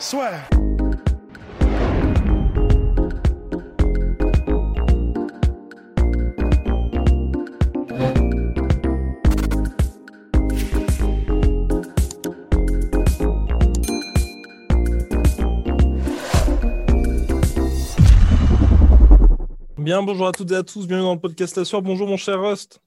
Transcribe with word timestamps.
Soit. 0.00 0.30
Bien, 19.76 20.02
bonjour 20.02 20.28
à 20.28 20.32
toutes 20.32 20.50
et 20.50 20.54
à 20.54 20.62
tous, 20.62 20.86
bienvenue 20.86 21.04
dans 21.04 21.14
le 21.14 21.20
podcast 21.20 21.58
La 21.58 21.66
Soir. 21.66 21.82
Bonjour 21.82 22.08
mon 22.08 22.16
cher 22.16 22.40
Rust. 22.40 22.80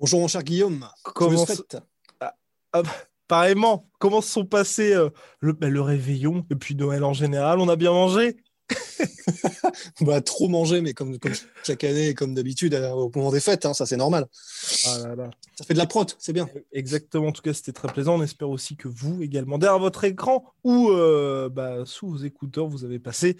Bonjour 0.00 0.18
mon 0.18 0.26
cher 0.26 0.42
Guillaume. 0.42 0.88
Comment 1.04 1.30
Je 1.30 1.36
souhaite. 1.36 1.76
Ah, 2.72 2.82
pareillement, 3.28 3.88
comment 3.98 4.20
se 4.20 4.30
sont 4.30 4.46
passés 4.46 4.92
euh, 4.94 5.10
le, 5.40 5.52
bah, 5.52 5.68
le 5.68 5.80
réveillon 5.80 6.46
et 6.50 6.56
puis 6.56 6.74
Noël 6.74 7.04
en 7.04 7.12
général? 7.12 7.60
On 7.60 7.68
a 7.68 7.76
bien 7.76 7.92
mangé? 7.92 8.36
Bah, 10.00 10.20
trop 10.20 10.48
manger, 10.48 10.80
mais 10.80 10.92
comme, 10.92 11.18
comme 11.18 11.32
chaque 11.64 11.84
année 11.84 12.08
et 12.08 12.14
comme 12.14 12.34
d'habitude 12.34 12.74
euh, 12.74 12.90
au 12.90 13.10
moment 13.14 13.32
des 13.32 13.40
fêtes, 13.40 13.66
hein, 13.66 13.74
ça 13.74 13.86
c'est 13.86 13.96
normal. 13.96 14.26
Ah 14.86 14.98
là 15.08 15.16
là. 15.16 15.30
Ça 15.56 15.64
fait 15.64 15.74
de 15.74 15.78
la 15.78 15.86
prot, 15.86 16.06
c'est 16.18 16.32
bien. 16.32 16.48
Exactement, 16.72 17.28
en 17.28 17.32
tout 17.32 17.42
cas 17.42 17.52
c'était 17.52 17.72
très 17.72 17.88
plaisant. 17.88 18.16
On 18.16 18.22
espère 18.22 18.50
aussi 18.50 18.76
que 18.76 18.88
vous 18.88 19.22
également, 19.22 19.58
derrière 19.58 19.78
votre 19.78 20.04
écran 20.04 20.44
ou 20.62 20.90
euh, 20.90 21.48
bah, 21.48 21.84
sous 21.84 22.08
vos 22.08 22.16
écouteurs, 22.18 22.68
vous 22.68 22.84
avez 22.84 22.98
passé 22.98 23.36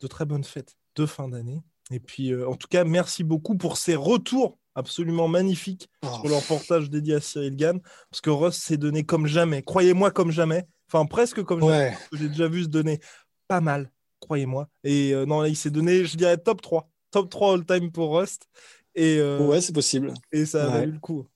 de 0.00 0.06
très 0.06 0.24
bonnes 0.24 0.44
fêtes 0.44 0.76
de 0.96 1.06
fin 1.06 1.28
d'année. 1.28 1.62
Et 1.90 2.00
puis 2.00 2.32
euh, 2.32 2.48
en 2.48 2.54
tout 2.54 2.68
cas, 2.68 2.84
merci 2.84 3.24
beaucoup 3.24 3.56
pour 3.56 3.76
ces 3.76 3.96
retours 3.96 4.58
absolument 4.78 5.28
magnifiques 5.28 5.88
Oh, 6.02 6.06
sur 6.20 6.28
leur 6.28 6.42
portage 6.42 6.88
dédié 6.90 7.14
à 7.16 7.20
Cyril 7.20 7.56
Gann, 7.56 7.80
parce 8.10 8.20
que 8.20 8.30
Russ 8.30 8.56
s'est 8.56 8.76
donné 8.78 9.04
comme 9.04 9.26
jamais, 9.26 9.62
croyez-moi 9.62 10.10
comme 10.10 10.30
jamais, 10.30 10.66
enfin 10.86 11.04
presque 11.06 11.42
comme 11.42 11.60
jamais, 11.60 11.70
ouais. 11.72 11.90
parce 11.92 12.08
que 12.10 12.16
j'ai 12.16 12.28
déjà 12.28 12.48
vu 12.48 12.62
se 12.64 12.68
donner 12.68 13.00
pas 13.48 13.60
mal, 13.60 13.90
croyez-moi. 14.20 14.68
Et 14.84 15.12
euh, 15.14 15.26
non, 15.26 15.40
là, 15.42 15.48
il 15.48 15.56
s'est 15.56 15.70
donné, 15.70 16.04
je 16.04 16.16
dirais, 16.16 16.38
top 16.38 16.62
3, 16.62 16.88
top 17.10 17.28
3 17.30 17.54
all-time 17.54 17.90
pour 17.92 18.18
Rust, 18.18 18.46
et, 18.94 19.18
euh, 19.18 19.38
ouais, 19.46 19.60
c'est 19.60 19.72
possible. 19.74 20.14
et 20.32 20.46
ça 20.46 20.64
a 20.64 20.66
Ouais. 20.68 20.72
valu 20.80 20.92
le 20.92 20.98
coup. 21.00 21.26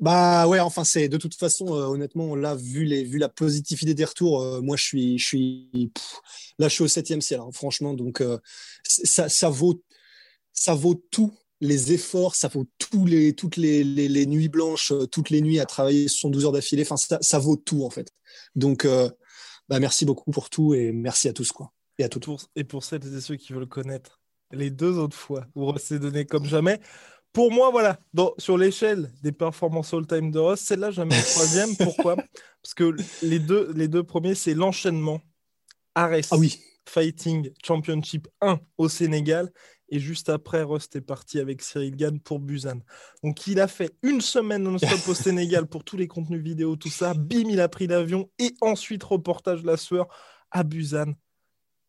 Bah 0.00 0.46
ouais, 0.46 0.60
enfin 0.60 0.84
c'est 0.84 1.08
de 1.08 1.16
toute 1.16 1.34
façon, 1.34 1.74
euh, 1.74 1.86
honnêtement, 1.86 2.36
là 2.36 2.54
vu 2.54 2.84
les 2.84 3.02
vu 3.02 3.18
la 3.18 3.28
positivité 3.28 3.94
des 3.94 4.04
retours, 4.04 4.40
euh, 4.42 4.60
moi 4.60 4.76
je 4.76 4.84
suis 4.84 5.18
je 5.18 5.24
suis 5.26 5.90
pff, 5.92 6.20
là 6.60 6.68
je 6.68 6.74
suis 6.74 6.84
au 6.84 6.88
septième 6.88 7.20
ciel, 7.20 7.40
hein, 7.40 7.48
franchement. 7.52 7.94
Donc 7.94 8.20
euh, 8.20 8.38
ça 8.84 9.28
ça 9.28 9.48
vaut 9.48 9.82
ça 10.52 10.74
vaut 10.74 10.94
tout 11.10 11.34
les 11.60 11.92
efforts, 11.92 12.34
ça 12.34 12.48
vaut 12.48 12.66
tous 12.78 13.04
les 13.06 13.34
toutes 13.34 13.56
les, 13.56 13.82
les, 13.84 14.08
les 14.08 14.26
nuits 14.26 14.48
blanches, 14.48 14.92
euh, 14.92 15.06
toutes 15.06 15.30
les 15.30 15.40
nuits 15.40 15.58
à 15.60 15.66
travailler 15.66 16.08
72 16.08 16.44
heures 16.44 16.52
d'affilée. 16.52 16.82
Enfin 16.82 16.96
ça, 16.96 17.18
ça 17.20 17.38
vaut 17.38 17.56
tout 17.56 17.84
en 17.84 17.90
fait. 17.90 18.08
Donc 18.54 18.84
euh, 18.84 19.08
bah 19.68 19.80
merci 19.80 20.04
beaucoup 20.04 20.30
pour 20.30 20.50
tout 20.50 20.74
et 20.74 20.92
merci 20.92 21.28
à 21.28 21.32
tous 21.32 21.50
quoi 21.52 21.72
et 21.98 22.04
à 22.04 22.08
toutes. 22.08 22.24
Pour- 22.26 22.40
et 22.56 22.64
pour 22.64 22.84
celles 22.84 23.02
et 23.16 23.20
ceux 23.20 23.36
qui 23.36 23.52
veulent 23.52 23.66
connaître 23.68 24.20
les 24.52 24.70
deux 24.70 24.98
autres 24.98 25.16
fois 25.16 25.46
où 25.54 25.66
Russ 25.66 25.82
s'est 25.82 25.98
donné 25.98 26.24
comme 26.24 26.44
jamais, 26.46 26.80
pour 27.34 27.52
moi, 27.52 27.70
voilà, 27.70 27.98
dans- 28.14 28.32
sur 28.38 28.56
l'échelle 28.56 29.12
des 29.22 29.32
performances 29.32 29.92
all-time 29.92 30.30
de 30.30 30.38
Russ, 30.38 30.60
celle-là, 30.60 30.90
jamais 30.90 31.20
troisième. 31.20 31.76
Pourquoi? 31.76 32.16
Parce 32.62 32.72
que 32.74 32.96
les 33.22 33.38
deux, 33.38 33.70
les 33.74 33.88
deux 33.88 34.02
premiers, 34.02 34.34
c'est 34.34 34.54
l'enchaînement. 34.54 35.20
Ares 35.94 36.20
Ah 36.30 36.36
oui. 36.38 36.58
Fighting 36.88 37.50
Championship 37.64 38.28
1 38.40 38.58
au 38.78 38.88
Sénégal. 38.88 39.50
Et 39.90 40.00
juste 40.00 40.28
après, 40.28 40.62
Rust 40.62 40.96
est 40.96 41.00
parti 41.00 41.38
avec 41.38 41.62
Cyril 41.62 41.96
Gann 41.96 42.20
pour 42.20 42.40
Busan. 42.40 42.80
Donc, 43.22 43.46
il 43.46 43.60
a 43.60 43.68
fait 43.68 43.90
une 44.02 44.20
semaine 44.20 44.62
non-stop 44.62 45.08
au 45.08 45.14
Sénégal 45.14 45.66
pour 45.66 45.84
tous 45.84 45.96
les 45.96 46.08
contenus 46.08 46.42
vidéo, 46.42 46.76
tout 46.76 46.90
ça. 46.90 47.14
Bim, 47.14 47.48
il 47.48 47.60
a 47.60 47.68
pris 47.68 47.86
l'avion. 47.86 48.30
Et 48.38 48.54
ensuite, 48.60 49.02
reportage 49.04 49.64
la 49.64 49.76
sueur 49.76 50.08
à 50.50 50.62
Busan, 50.62 51.14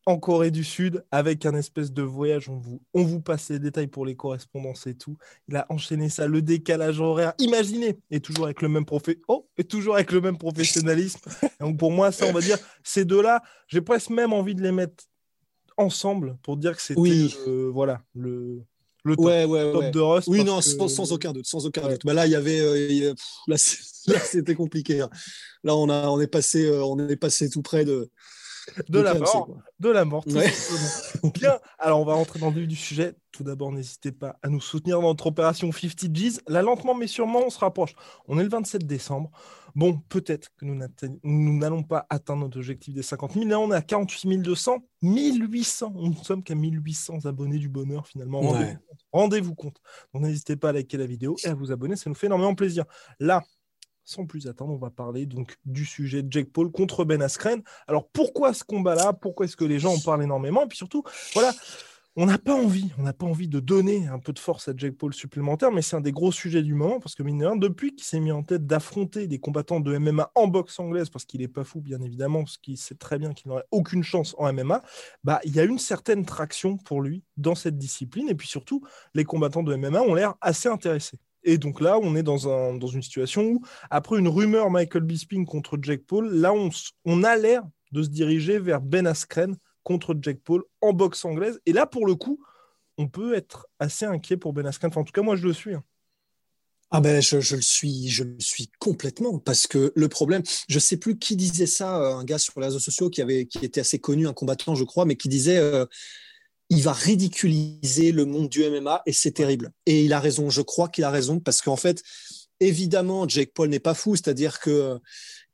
en 0.09 0.17
Corée 0.17 0.49
du 0.49 0.63
Sud, 0.63 1.05
avec 1.11 1.45
un 1.45 1.53
espèce 1.55 1.91
de 1.93 2.01
voyage. 2.01 2.49
On 2.49 2.57
vous, 2.57 2.81
on 2.95 3.03
vous 3.03 3.21
passe 3.21 3.49
les 3.49 3.59
détails 3.59 3.87
pour 3.87 4.05
les 4.07 4.15
correspondances 4.15 4.87
et 4.87 4.95
tout. 4.95 5.15
Il 5.47 5.55
a 5.55 5.67
enchaîné 5.69 6.09
ça, 6.09 6.25
le 6.27 6.41
décalage 6.41 6.99
horaire. 6.99 7.33
Imaginez, 7.37 7.99
et 8.09 8.19
toujours 8.19 8.45
avec 8.45 8.63
le 8.63 8.69
même 8.69 8.85
profé... 8.85 9.19
oh, 9.27 9.47
et 9.57 9.63
toujours 9.63 9.95
avec 9.95 10.11
le 10.11 10.19
même 10.19 10.37
professionnalisme. 10.37 11.19
Donc, 11.59 11.77
pour 11.77 11.91
moi, 11.91 12.11
ça, 12.11 12.25
on 12.25 12.33
va 12.33 12.41
dire, 12.41 12.57
ces 12.83 13.05
deux-là, 13.05 13.43
j'ai 13.67 13.81
presque 13.81 14.09
même 14.09 14.33
envie 14.33 14.55
de 14.55 14.63
les 14.63 14.71
mettre 14.71 15.03
ensemble 15.77 16.37
pour 16.41 16.57
dire 16.57 16.75
que 16.75 16.81
c'était 16.81 16.99
Oui. 16.99 17.35
euh, 17.47 17.69
voilà, 17.71 18.01
le, 18.15 18.63
le 19.03 19.15
top, 19.15 19.25
Ouais 19.25 19.45
ouais 19.45 19.71
top 19.71 19.81
ouais. 19.81 19.91
de 19.91 19.99
Rust. 19.99 20.27
Oui, 20.27 20.43
non, 20.43 20.57
que- 20.57 20.63
sans, 20.65 20.87
sans 20.87 21.11
aucun 21.11 21.33
doute, 21.33 21.45
sans 21.45 21.65
aucun 21.67 21.87
doute. 21.87 22.01
Bah 22.03 22.13
là, 22.15 22.25
il 22.25 22.31
y 22.31 22.35
avait, 22.35 22.59
euh, 22.61 23.13
pff, 23.13 23.27
là, 23.47 23.57
c'était 23.57 24.55
compliqué. 24.55 25.01
hein. 25.01 25.09
Là, 25.63 25.75
on 25.75 25.87
a, 25.87 26.07
on 26.09 26.19
est 26.19 26.27
passé, 26.27 26.65
euh, 26.65 26.83
on 26.83 26.97
est 27.07 27.15
passé 27.15 27.47
tout 27.49 27.61
près 27.61 27.85
de 27.85 28.09
de 28.89 28.99
la 28.99 29.13
mort. 29.13 29.49
de 29.79 29.89
la 29.89 30.05
mort. 30.05 30.23
Ouais. 30.27 30.51
Bien, 31.33 31.59
alors 31.77 31.99
on 32.01 32.05
va 32.05 32.13
rentrer 32.13 32.39
dans 32.39 32.49
le 32.49 32.59
vif 32.59 32.67
du 32.67 32.75
sujet. 32.75 33.15
Tout 33.31 33.43
d'abord, 33.43 33.71
n'hésitez 33.71 34.11
pas 34.11 34.37
à 34.41 34.49
nous 34.49 34.59
soutenir 34.61 34.99
dans 35.01 35.07
notre 35.09 35.27
opération 35.27 35.71
50 35.71 36.05
G's. 36.11 36.41
Là, 36.47 36.61
lentement 36.61 36.95
mais 36.95 37.07
sûrement, 37.07 37.41
on 37.45 37.49
se 37.49 37.59
rapproche. 37.59 37.93
On 38.27 38.39
est 38.39 38.43
le 38.43 38.49
27 38.49 38.85
décembre. 38.85 39.29
Bon, 39.75 39.99
peut-être 40.09 40.49
que 40.57 40.65
nous 40.65 41.57
n'allons 41.57 41.83
pas 41.83 42.07
atteindre 42.09 42.41
notre 42.43 42.57
objectif 42.57 42.93
des 42.93 43.03
50 43.03 43.33
000. 43.33 43.45
Là, 43.45 43.59
on 43.59 43.71
est 43.71 43.75
à 43.75 43.81
48 43.83 44.37
200, 44.39 44.79
1800. 45.03 45.93
Nous 45.95 46.09
ne 46.09 46.15
sommes 46.15 46.43
qu'à 46.43 46.55
1800 46.55 47.25
abonnés 47.25 47.59
du 47.59 47.69
bonheur 47.69 48.07
finalement. 48.07 48.41
Rendez-vous 48.41 48.63
Ouais. 48.63 48.77
compte. 48.87 48.99
Rendez-vous 49.11 49.55
compte. 49.55 49.77
Donc, 50.13 50.23
n'hésitez 50.23 50.55
pas 50.55 50.69
à 50.69 50.71
liker 50.73 50.97
la 50.97 51.05
vidéo 51.05 51.35
et 51.43 51.47
à 51.49 51.53
vous 51.53 51.71
abonner. 51.71 51.95
Ça 51.95 52.09
nous 52.09 52.15
fait 52.15 52.25
énormément 52.27 52.55
plaisir. 52.55 52.85
Là, 53.19 53.43
sans 54.09 54.25
plus 54.25 54.47
attendre, 54.47 54.73
on 54.73 54.77
va 54.77 54.89
parler 54.89 55.25
donc 55.27 55.55
du 55.65 55.85
sujet 55.85 56.23
de 56.23 56.31
Jake 56.31 56.51
Paul 56.51 56.71
contre 56.71 57.05
Ben 57.05 57.21
Askren. 57.21 57.61
Alors 57.87 58.07
pourquoi 58.09 58.53
ce 58.53 58.63
combat-là? 58.63 59.13
Pourquoi 59.13 59.45
est-ce 59.45 59.55
que 59.55 59.65
les 59.65 59.77
gens 59.77 59.93
en 59.93 59.99
parlent 59.99 60.23
énormément? 60.23 60.63
Et 60.63 60.67
puis 60.67 60.77
surtout, 60.77 61.03
voilà, 61.35 61.53
on 62.15 62.25
n'a 62.25 62.39
pas 62.39 62.53
envie, 62.53 63.47
de 63.47 63.59
donner 63.59 64.07
un 64.07 64.17
peu 64.17 64.33
de 64.33 64.39
force 64.39 64.67
à 64.67 64.73
Jake 64.75 64.97
Paul 64.97 65.13
supplémentaire, 65.13 65.71
mais 65.71 65.83
c'est 65.83 65.95
un 65.95 66.01
des 66.01 66.11
gros 66.11 66.31
sujets 66.31 66.63
du 66.63 66.73
moment 66.73 66.99
parce 66.99 67.13
que 67.13 67.21
mine 67.21 67.37
de 67.37 67.45
rien, 67.45 67.55
depuis 67.55 67.95
qu'il 67.95 68.03
s'est 68.03 68.19
mis 68.19 68.31
en 68.31 68.41
tête 68.41 68.65
d'affronter 68.65 69.27
des 69.27 69.39
combattants 69.39 69.79
de 69.79 69.95
MMA 69.95 70.31
en 70.33 70.47
boxe 70.47 70.79
anglaise, 70.79 71.09
parce 71.09 71.25
qu'il 71.25 71.41
n'est 71.41 71.47
pas 71.47 71.63
fou 71.63 71.79
bien 71.79 72.01
évidemment, 72.01 72.43
parce 72.43 72.57
qu'il 72.57 72.77
sait 72.77 72.95
très 72.95 73.19
bien 73.19 73.33
qu'il 73.33 73.49
n'aurait 73.49 73.67
aucune 73.69 74.03
chance 74.03 74.35
en 74.39 74.51
MMA, 74.51 74.81
bah 75.23 75.39
il 75.45 75.55
y 75.55 75.59
a 75.59 75.63
une 75.63 75.79
certaine 75.79 76.25
traction 76.25 76.77
pour 76.77 77.01
lui 77.01 77.23
dans 77.37 77.55
cette 77.55 77.77
discipline 77.77 78.27
et 78.27 78.35
puis 78.35 78.47
surtout, 78.47 78.83
les 79.13 79.23
combattants 79.23 79.63
de 79.63 79.75
MMA 79.75 80.01
ont 80.01 80.15
l'air 80.15 80.33
assez 80.41 80.67
intéressés. 80.67 81.19
Et 81.43 81.57
donc 81.57 81.81
là, 81.81 81.97
on 82.01 82.15
est 82.15 82.23
dans, 82.23 82.49
un, 82.49 82.75
dans 82.75 82.87
une 82.87 83.01
situation 83.01 83.43
où, 83.43 83.61
après 83.89 84.19
une 84.19 84.27
rumeur 84.27 84.69
Michael 84.69 85.03
Bisping 85.03 85.45
contre 85.45 85.77
Jake 85.81 86.05
Paul, 86.05 86.33
là, 86.33 86.53
on, 86.53 86.69
on 87.05 87.23
a 87.23 87.35
l'air 87.37 87.63
de 87.91 88.03
se 88.03 88.09
diriger 88.09 88.59
vers 88.59 88.81
Ben 88.81 89.07
Askren 89.07 89.55
contre 89.83 90.15
Jake 90.21 90.41
Paul 90.43 90.63
en 90.81 90.93
boxe 90.93 91.23
anglaise. 91.25 91.59
Et 91.65 91.73
là, 91.73 91.85
pour 91.85 92.05
le 92.05 92.15
coup, 92.15 92.43
on 92.97 93.07
peut 93.07 93.33
être 93.33 93.67
assez 93.79 94.05
inquiet 94.05 94.37
pour 94.37 94.53
Ben 94.53 94.65
Askren. 94.65 94.89
Enfin, 94.91 95.01
en 95.01 95.05
tout 95.05 95.13
cas, 95.13 95.21
moi, 95.21 95.35
je 95.35 95.47
le 95.47 95.53
suis. 95.53 95.73
hein. 95.73 95.83
Ah 96.91 97.01
ben, 97.01 97.21
je, 97.21 97.39
je 97.39 97.55
le 97.55 97.61
suis, 97.61 98.09
je 98.09 98.23
le 98.23 98.39
suis 98.39 98.71
complètement 98.79 99.37
parce 99.37 99.67
que 99.67 99.91
le 99.95 100.09
problème, 100.09 100.41
je 100.67 100.79
sais 100.79 100.97
plus 100.97 101.19
qui 101.19 101.35
disait 101.35 101.67
ça, 101.67 102.01
euh, 102.01 102.15
un 102.15 102.23
gars 102.23 102.39
sur 102.39 102.59
les 102.59 102.65
réseaux 102.65 102.79
sociaux 102.79 103.11
qui 103.11 103.21
avait, 103.21 103.45
qui 103.45 103.63
était 103.63 103.81
assez 103.81 103.99
connu, 103.99 104.27
un 104.27 104.33
combattant, 104.33 104.73
je 104.73 104.83
crois, 104.83 105.05
mais 105.05 105.15
qui 105.15 105.29
disait, 105.29 105.57
euh, 105.57 105.85
il 106.69 106.81
va 106.83 106.93
ridiculiser 106.93 108.11
le 108.11 108.25
monde 108.25 108.49
du 108.49 108.63
MMA 108.63 109.01
et 109.05 109.13
c'est 109.13 109.31
terrible. 109.31 109.71
Et 109.85 110.05
il 110.05 110.13
a 110.13 110.19
raison, 110.19 110.49
je 110.49 110.61
crois 110.61 110.87
qu'il 110.89 111.03
a 111.03 111.09
raison 111.09 111.39
parce 111.39 111.61
qu'en 111.61 111.75
fait, 111.75 112.03
évidemment, 112.59 113.27
Jake 113.27 113.51
Paul 113.53 113.69
n'est 113.69 113.79
pas 113.79 113.93
fou, 113.93 114.15
c'est-à-dire 114.15 114.59
que 114.59 114.69
euh, 114.69 114.97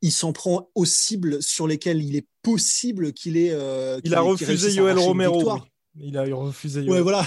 il 0.01 0.11
s'en 0.11 0.33
prend 0.33 0.69
aux 0.75 0.85
cibles 0.85 1.41
sur 1.41 1.67
lesquelles 1.67 2.03
il 2.03 2.15
est 2.15 2.27
possible 2.41 3.13
qu'il 3.13 3.37
ait. 3.37 3.51
euh, 3.51 3.97
Il 3.97 4.03
qu'il 4.03 4.15
a 4.15 4.21
refusé 4.21 4.71
Yoel 4.73 4.97
Romero. 4.97 5.59
Il 5.97 6.17
a 6.17 6.23
refusé 6.23 6.81
Ouais, 6.81 6.99
voilà. 7.01 7.25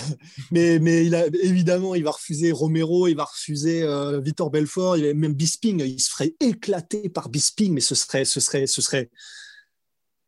Mais, 0.51 0.79
mais 0.79 1.07
il 1.07 1.15
a, 1.15 1.27
évidemment, 1.43 1.95
il 1.95 2.05
va 2.05 2.11
refuser 2.11 2.53
Romero, 2.53 3.09
il 3.09 3.15
va 3.15 3.25
refuser 3.25 3.83
euh, 3.83 4.21
Victor 4.21 4.51
Belfort, 4.51 4.99
il 4.99 5.15
même 5.15 5.33
Bisping. 5.33 5.83
Il 5.83 5.99
se 6.01 6.11
ferait 6.11 6.35
éclater 6.41 7.09
par 7.09 7.31
Bisping, 7.31 7.73
mais 7.73 7.81
ce 7.81 7.95
serait, 7.95 8.27
ce 8.27 8.41
serait, 8.41 8.67
ce 8.67 8.83
serait, 8.83 9.11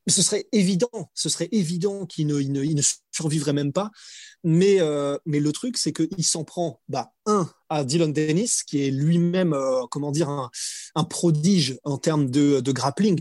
ce 0.06 0.22
serait 0.22 0.46
évident, 0.52 1.10
ce 1.14 1.28
serait 1.28 1.48
évident 1.52 2.06
qu'il 2.06 2.26
ne, 2.26 2.40
il 2.40 2.74
ne, 2.74 2.82
survivrait 3.12 3.52
même 3.52 3.72
pas. 3.72 3.90
Mais, 4.42 4.80
euh, 4.80 5.18
mais 5.26 5.40
le 5.40 5.52
truc, 5.52 5.76
c'est 5.76 5.92
qu'il 5.92 6.24
s'en 6.24 6.44
prend, 6.44 6.80
bah, 6.88 7.12
un, 7.26 7.50
à 7.68 7.84
Dylan 7.84 8.12
Dennis, 8.12 8.62
qui 8.66 8.86
est 8.86 8.90
lui-même, 8.90 9.52
euh, 9.52 9.82
comment 9.90 10.10
dire, 10.10 10.30
un, 10.30 10.50
un, 10.94 11.04
prodige 11.04 11.78
en 11.84 11.98
termes 11.98 12.30
de, 12.30 12.60
de, 12.60 12.72
grappling, 12.72 13.20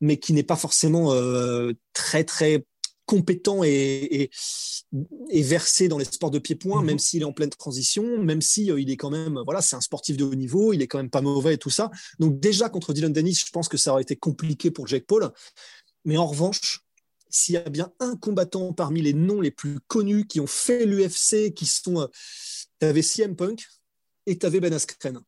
mais 0.00 0.18
qui 0.18 0.32
n'est 0.32 0.44
pas 0.44 0.56
forcément 0.56 1.12
euh, 1.12 1.72
très, 1.92 2.22
très 2.22 2.64
compétent 3.10 3.64
et, 3.64 4.30
et, 5.32 5.42
versé 5.42 5.88
dans 5.88 5.98
les 5.98 6.04
sports 6.04 6.30
de 6.30 6.38
pied-point, 6.38 6.80
mhm. 6.80 6.86
même 6.86 6.98
s'il 7.00 7.22
est 7.22 7.24
en 7.24 7.32
pleine 7.32 7.50
transition, 7.50 8.22
même 8.22 8.40
si 8.40 8.66
il 8.66 8.88
est 8.88 8.96
quand 8.96 9.10
même, 9.10 9.40
voilà, 9.44 9.62
c'est 9.62 9.74
un 9.74 9.80
sportif 9.80 10.16
de 10.16 10.22
haut 10.22 10.36
niveau, 10.36 10.72
il 10.72 10.80
est 10.80 10.86
quand 10.86 10.98
même 10.98 11.10
pas 11.10 11.20
mauvais 11.20 11.54
et 11.54 11.58
tout 11.58 11.70
ça. 11.70 11.90
Donc 12.20 12.38
déjà 12.38 12.68
contre 12.68 12.92
Dylan 12.92 13.12
Dennis, 13.12 13.42
je 13.44 13.50
pense 13.50 13.68
que 13.68 13.76
ça 13.76 13.90
aurait 13.90 14.02
été 14.02 14.14
compliqué 14.14 14.70
pour 14.70 14.86
Jake 14.86 15.06
Paul. 15.08 15.32
Mais 16.04 16.16
en 16.16 16.26
revanche, 16.26 16.84
s'il 17.28 17.54
y 17.54 17.58
a 17.58 17.68
bien 17.68 17.92
un 18.00 18.16
combattant 18.16 18.72
parmi 18.72 19.02
les 19.02 19.12
noms 19.12 19.40
les 19.40 19.50
plus 19.50 19.78
connus 19.86 20.26
qui 20.26 20.40
ont 20.40 20.46
fait 20.46 20.86
l'UFC, 20.86 21.54
qui 21.54 21.66
sont. 21.66 22.00
Euh, 22.00 22.06
tu 22.80 22.86
avais 22.86 23.02
CM 23.02 23.36
Punk 23.36 23.66
et 24.26 24.38
tu 24.38 24.46
avais 24.46 24.60
Ben 24.60 24.72
Askren. 24.72 25.20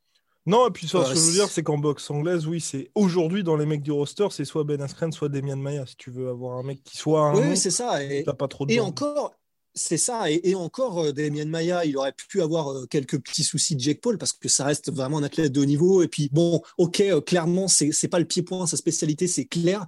Non, 0.44 0.69
et 0.69 0.70
puis 0.72 0.88
ça, 0.88 1.04
ce 1.04 1.10
que 1.10 1.19
je 1.19 1.24
veux 1.24 1.32
dire, 1.32 1.48
c'est 1.48 1.62
qu'en 1.62 1.78
boxe 1.78 2.10
anglaise, 2.10 2.46
oui, 2.48 2.60
c'est 2.60 2.90
aujourd'hui 2.96 3.44
dans 3.44 3.56
les 3.56 3.66
mecs 3.66 3.82
du 3.82 3.92
roster, 3.92 4.26
c'est 4.30 4.44
soit 4.44 4.64
Ben 4.64 4.80
Askren, 4.82 5.12
soit 5.12 5.28
Demian 5.28 5.56
Maya. 5.56 5.86
Si 5.86 5.96
tu 5.96 6.10
veux 6.10 6.28
avoir 6.28 6.58
un 6.58 6.64
mec 6.64 6.82
qui 6.82 6.96
soit. 6.96 7.28
Un 7.28 7.50
oui, 7.50 7.56
c'est 7.56 7.70
ça. 7.70 8.02
Et, 8.02 8.25
pas 8.25 8.48
trop 8.48 8.66
de 8.66 8.72
et 8.72 8.80
encore, 8.80 9.34
c'est 9.74 9.96
ça. 9.96 10.30
Et, 10.30 10.54
encore, 10.54 10.98
euh, 11.00 11.12
Damien 11.12 11.46
Maya, 11.46 11.84
il 11.84 11.96
aurait 11.96 12.12
pu 12.12 12.42
avoir 12.42 12.72
euh, 12.72 12.86
quelques 12.86 13.19
petits 13.19 13.44
soucis 13.44 13.74
de 13.74 13.80
Jake 13.80 14.00
Paul 14.00 14.19
parce 14.19 14.32
que 14.32 14.48
ça 14.48 14.64
reste 14.64 14.92
vraiment 14.92 15.19
un 15.19 15.22
athlète 15.22 15.52
de 15.52 15.60
haut 15.60 15.66
niveau. 15.66 16.02
Et 16.02 16.08
puis, 16.08 16.28
bon, 16.32 16.62
ok, 16.78 17.24
clairement, 17.24 17.69
c'est 17.69 18.08
pas 18.08 18.19
le 18.19 18.26
pied-point, 18.26 18.66
sa 18.66 18.76
spécialité, 18.76 19.26
c'est 19.26 19.46
clair 19.46 19.86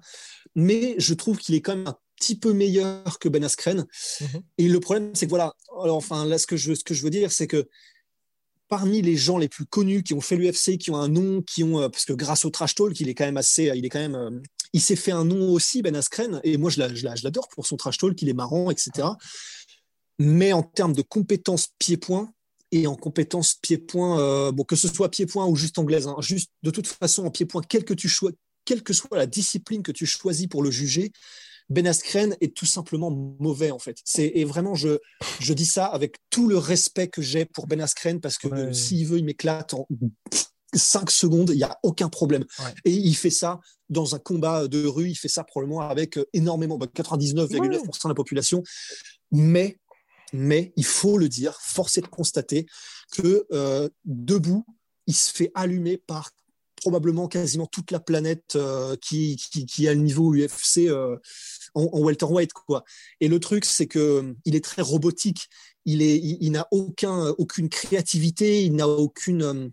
mais 0.54 0.94
je 0.98 1.14
trouve 1.14 1.38
qu'il 1.38 1.54
est 1.54 1.60
quand 1.60 1.76
même 1.76 1.86
un 1.86 1.96
petit 2.16 2.36
peu 2.36 2.52
meilleur 2.52 3.18
que 3.18 3.28
Ben 3.28 3.44
Askren. 3.44 3.86
Mhm. 4.20 4.42
Et 4.58 4.68
le 4.68 4.80
problème, 4.80 5.10
c'est 5.14 5.26
que 5.26 5.30
voilà, 5.30 5.54
enfin, 5.70 6.26
là, 6.26 6.38
ce 6.38 6.46
que 6.46 6.56
je, 6.56 6.74
ce 6.74 6.84
que 6.84 6.94
je 6.94 7.02
veux 7.02 7.10
dire, 7.10 7.32
c'est 7.32 7.46
que 7.46 7.68
parmi 8.68 9.02
les 9.02 9.16
gens 9.16 9.38
les 9.38 9.48
plus 9.48 9.66
connus 9.66 10.02
qui 10.02 10.14
ont 10.14 10.20
fait 10.20 10.36
l'UFC, 10.36 10.78
qui 10.78 10.90
ont 10.90 10.96
un 10.96 11.08
nom, 11.08 11.42
qui 11.42 11.62
ont, 11.62 11.80
euh, 11.80 11.88
parce 11.88 12.04
que 12.04 12.12
grâce 12.12 12.44
au 12.44 12.50
trash 12.50 12.74
talk, 12.74 12.98
il 12.98 13.08
est 13.08 13.14
quand 13.14 13.26
même 13.26 13.36
assez, 13.36 13.70
il 13.74 13.84
est 13.84 13.88
quand 13.88 14.00
même, 14.00 14.14
euh, 14.14 14.30
il 14.72 14.80
s'est 14.80 14.96
fait 14.96 15.12
un 15.12 15.24
nom 15.24 15.52
aussi, 15.52 15.82
Ben 15.82 15.94
Askren, 15.94 16.40
et 16.44 16.56
moi, 16.56 16.70
je 16.70 16.80
l'adore 16.80 17.48
pour 17.48 17.66
son 17.66 17.76
trash 17.76 17.98
talk, 17.98 18.20
il 18.22 18.28
est 18.28 18.34
marrant, 18.34 18.70
etc. 18.70 19.08
Mais 20.18 20.52
en 20.52 20.62
termes 20.62 20.92
de 20.92 21.02
compétences 21.02 21.68
pied-point, 21.78 22.32
et 22.72 22.86
en 22.86 22.96
compétences 22.96 23.54
pied-point, 23.54 24.20
euh, 24.20 24.52
bon, 24.52 24.64
que 24.64 24.76
ce 24.76 24.88
soit 24.88 25.08
pied-point 25.08 25.46
ou 25.46 25.54
juste 25.54 25.78
anglaise, 25.78 26.08
hein, 26.08 26.16
juste 26.20 26.50
de 26.62 26.70
toute 26.70 26.86
façon 26.86 27.24
en 27.24 27.30
pied-point, 27.30 27.62
quel 27.68 27.84
que 27.84 27.94
tu, 27.94 28.10
quelle 28.64 28.82
que 28.82 28.92
soit 28.92 29.16
la 29.16 29.26
discipline 29.26 29.82
que 29.82 29.92
tu 29.92 30.06
choisis 30.06 30.48
pour 30.48 30.62
le 30.62 30.70
juger, 30.70 31.12
Ben 31.68 31.86
Askren 31.86 32.36
est 32.40 32.54
tout 32.54 32.66
simplement 32.66 33.10
mauvais 33.10 33.70
en 33.70 33.78
fait. 33.78 33.98
C'est 34.04 34.32
et 34.34 34.44
vraiment 34.44 34.74
je 34.74 34.98
je 35.40 35.54
dis 35.54 35.66
ça 35.66 35.86
avec 35.86 36.16
tout 36.30 36.48
le 36.48 36.58
respect 36.58 37.08
que 37.08 37.22
j'ai 37.22 37.44
pour 37.44 37.66
Ben 37.66 37.80
Askren 37.80 38.20
parce 38.20 38.38
que 38.38 38.72
s'il 38.72 39.06
veut 39.06 39.18
il 39.18 39.24
m'éclate 39.24 39.74
en 39.74 39.86
5 40.76 41.10
secondes, 41.10 41.50
il 41.50 41.56
n'y 41.56 41.64
a 41.64 41.78
aucun 41.82 42.08
problème. 42.08 42.44
Et 42.84 42.92
il 42.92 43.14
fait 43.14 43.30
ça 43.30 43.60
dans 43.88 44.14
un 44.14 44.18
combat 44.18 44.66
de 44.66 44.84
rue, 44.86 45.10
il 45.10 45.14
fait 45.14 45.28
ça 45.28 45.44
probablement 45.44 45.82
avec 45.82 46.18
euh, 46.18 46.24
énormément, 46.32 46.78
99,9% 46.78 47.48
bah, 47.58 47.92
de 48.04 48.08
la 48.08 48.14
population. 48.14 48.62
Mais, 49.30 49.78
mais 50.34 50.72
il 50.74 50.84
faut 50.84 51.16
le 51.16 51.28
dire, 51.28 51.56
force 51.60 51.96
est 51.96 52.00
de 52.00 52.08
constater 52.08 52.66
que 53.12 53.46
euh, 53.52 53.88
debout, 54.04 54.66
il 55.06 55.14
se 55.14 55.32
fait 55.32 55.52
allumer 55.54 55.96
par 55.96 56.32
probablement 56.84 57.28
quasiment 57.28 57.64
toute 57.64 57.92
la 57.92 57.98
planète 57.98 58.56
euh, 58.56 58.94
qui, 59.00 59.38
a 59.88 59.94
le 59.94 60.00
niveau 60.00 60.34
UFC 60.34 60.80
euh, 60.80 61.16
en, 61.74 61.84
en, 61.84 62.00
welterweight 62.02 62.52
quoi. 62.52 62.84
Et 63.22 63.28
le 63.28 63.40
truc 63.40 63.64
c'est 63.64 63.86
que 63.86 63.98
euh, 63.98 64.34
est 64.44 64.62
très 64.62 64.82
robotique. 64.82 65.48
Il 65.86 66.02
est, 66.02 66.18
il, 66.18 66.52
n'a 66.52 66.66
aucun, 66.70 67.28
aucune 67.38 67.68
créativité, 67.68 68.64
il 68.64 68.74
n'a 68.74 68.88
aucune, 68.88 69.70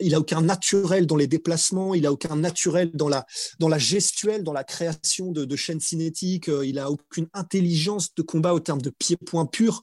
il 0.00 0.14
a 0.14 0.18
aucun 0.18 0.40
naturel 0.40 1.06
dans 1.06 1.16
les 1.16 1.26
déplacements, 1.26 1.94
il 1.94 2.06
a 2.06 2.12
aucun 2.12 2.36
naturel 2.36 2.90
dans 2.94 3.10
la, 3.10 3.26
dans 3.58 3.68
la 3.68 3.76
gestuelle, 3.76 4.42
dans 4.42 4.54
la 4.54 4.64
création 4.64 5.32
de, 5.32 5.44
de 5.44 5.56
chaînes 5.56 5.80
cinétiques, 5.80 6.50
il 6.64 6.78
a 6.78 6.90
aucune 6.90 7.28
intelligence 7.34 8.14
de 8.14 8.22
combat 8.22 8.54
au 8.54 8.60
terme 8.60 8.80
de 8.80 8.88
pied-point 8.88 9.44
pur. 9.44 9.82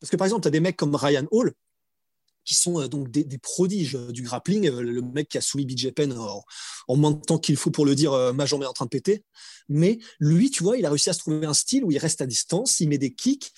Parce 0.00 0.10
que 0.10 0.16
par 0.16 0.26
exemple, 0.26 0.42
tu 0.42 0.48
as 0.48 0.52
des 0.52 0.58
mecs 0.58 0.76
comme 0.76 0.96
Ryan 0.96 1.26
Hall, 1.30 1.52
qui 2.44 2.54
sont 2.54 2.80
euh, 2.80 2.88
donc 2.88 3.10
des, 3.10 3.38
prodiges 3.38 3.94
euh, 3.94 4.12
du 4.12 4.22
grappling. 4.22 4.68
Euh, 4.68 4.82
le 4.82 5.02
mec 5.02 5.28
qui 5.28 5.38
a 5.38 5.40
soumis 5.40 5.66
BJ 5.66 5.90
Penn 5.90 6.12
en, 6.12 6.96
moins 6.96 7.12
de 7.12 7.20
temps 7.20 7.38
qu'il 7.38 7.56
faut 7.56 7.70
pour 7.70 7.86
le 7.86 7.94
dire, 7.94 8.12
ma 8.34 8.46
jambe 8.46 8.62
est 8.62 8.66
en 8.66 8.72
train 8.72 8.84
de 8.84 8.90
péter. 8.90 9.24
Mais 9.68 9.98
lui, 10.18 10.50
tu 10.50 10.62
vois, 10.62 10.76
il 10.76 10.84
a 10.84 10.90
réussi 10.90 11.10
à 11.10 11.12
se 11.12 11.20
trouver 11.20 11.46
un 11.46 11.54
style 11.54 11.84
où 11.84 11.90
il 11.90 11.98
reste 11.98 12.20
à 12.20 12.26
distance, 12.26 12.80
il 12.80 12.88
met 12.88 12.98
des 12.98 13.14
kicks, 13.14 13.52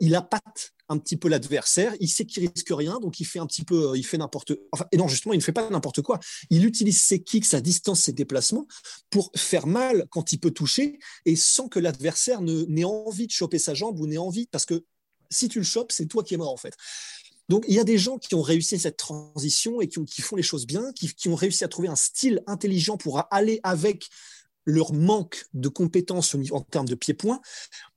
il 0.00 0.14
appâte 0.14 0.72
un 0.88 0.98
petit 0.98 1.16
peu 1.16 1.28
l'adversaire, 1.28 1.94
il 2.00 2.08
sait 2.08 2.26
qu'il 2.26 2.48
risque 2.48 2.68
rien, 2.70 2.98
donc 3.00 3.20
il 3.20 3.24
fait 3.24 3.38
un 3.38 3.46
petit 3.46 3.64
peu, 3.64 3.92
il 3.96 4.04
fait 4.04 4.18
n'importe, 4.18 4.52
enfin, 4.72 4.84
et 4.90 4.96
non, 4.96 5.08
justement, 5.08 5.32
il 5.32 5.38
ne 5.38 5.42
fait 5.42 5.52
pas 5.52 5.68
n'importe 5.70 6.02
quoi. 6.02 6.18
Il 6.50 6.64
utilise 6.64 7.00
ses 7.00 7.22
kicks, 7.22 7.46
sa 7.46 7.60
distance, 7.60 8.00
ses 8.00 8.12
déplacements 8.12 8.66
pour 9.10 9.30
faire 9.36 9.66
mal 9.66 10.06
quand 10.10 10.32
il 10.32 10.38
peut 10.38 10.50
toucher 10.50 10.98
et 11.24 11.36
sans 11.36 11.68
que 11.68 11.78
l'adversaire 11.78 12.40
n'ait 12.42 12.84
envie 12.84 13.26
de 13.26 13.32
choper 13.32 13.58
sa 13.58 13.74
jambe 13.74 14.00
ou 14.00 14.06
n'ait 14.06 14.18
envie, 14.18 14.48
parce 14.50 14.66
que 14.66 14.84
si 15.30 15.48
tu 15.48 15.58
le 15.58 15.64
chopes, 15.64 15.92
c'est 15.92 16.06
toi 16.06 16.22
qui 16.22 16.34
es 16.34 16.36
mort 16.36 16.52
en 16.52 16.56
fait. 16.56 16.74
Donc, 17.52 17.66
il 17.68 17.74
y 17.74 17.78
a 17.78 17.84
des 17.84 17.98
gens 17.98 18.16
qui 18.16 18.34
ont 18.34 18.40
réussi 18.40 18.78
cette 18.78 18.96
transition 18.96 19.82
et 19.82 19.86
qui, 19.86 20.22
font 20.22 20.36
les 20.36 20.42
choses 20.42 20.66
bien, 20.66 20.90
qui, 20.94 21.28
ont 21.28 21.34
réussi 21.34 21.64
à 21.64 21.68
trouver 21.68 21.88
un 21.88 21.96
style 21.96 22.42
intelligent 22.46 22.96
pour 22.96 23.26
aller 23.30 23.60
avec 23.62 24.08
leur 24.64 24.94
manque 24.94 25.44
de 25.52 25.68
compétences 25.68 26.34
en 26.50 26.62
termes 26.62 26.88
de 26.88 26.94
pied-point, 26.94 27.42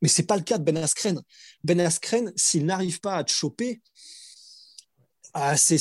mais 0.02 0.10
c'est 0.10 0.24
pas 0.24 0.36
le 0.36 0.44
cas 0.44 0.58
de 0.58 0.66
Ben 0.66 0.76
Askren. 0.76 1.22
Ben 1.64 1.80
Askren, 1.80 2.34
s'il 2.36 2.66
n'arrive 2.66 3.00
pas 3.00 3.16
à 3.16 3.24
te 3.24 3.32
choper, 3.32 3.82
ah, 5.34 5.56
c'est, 5.56 5.80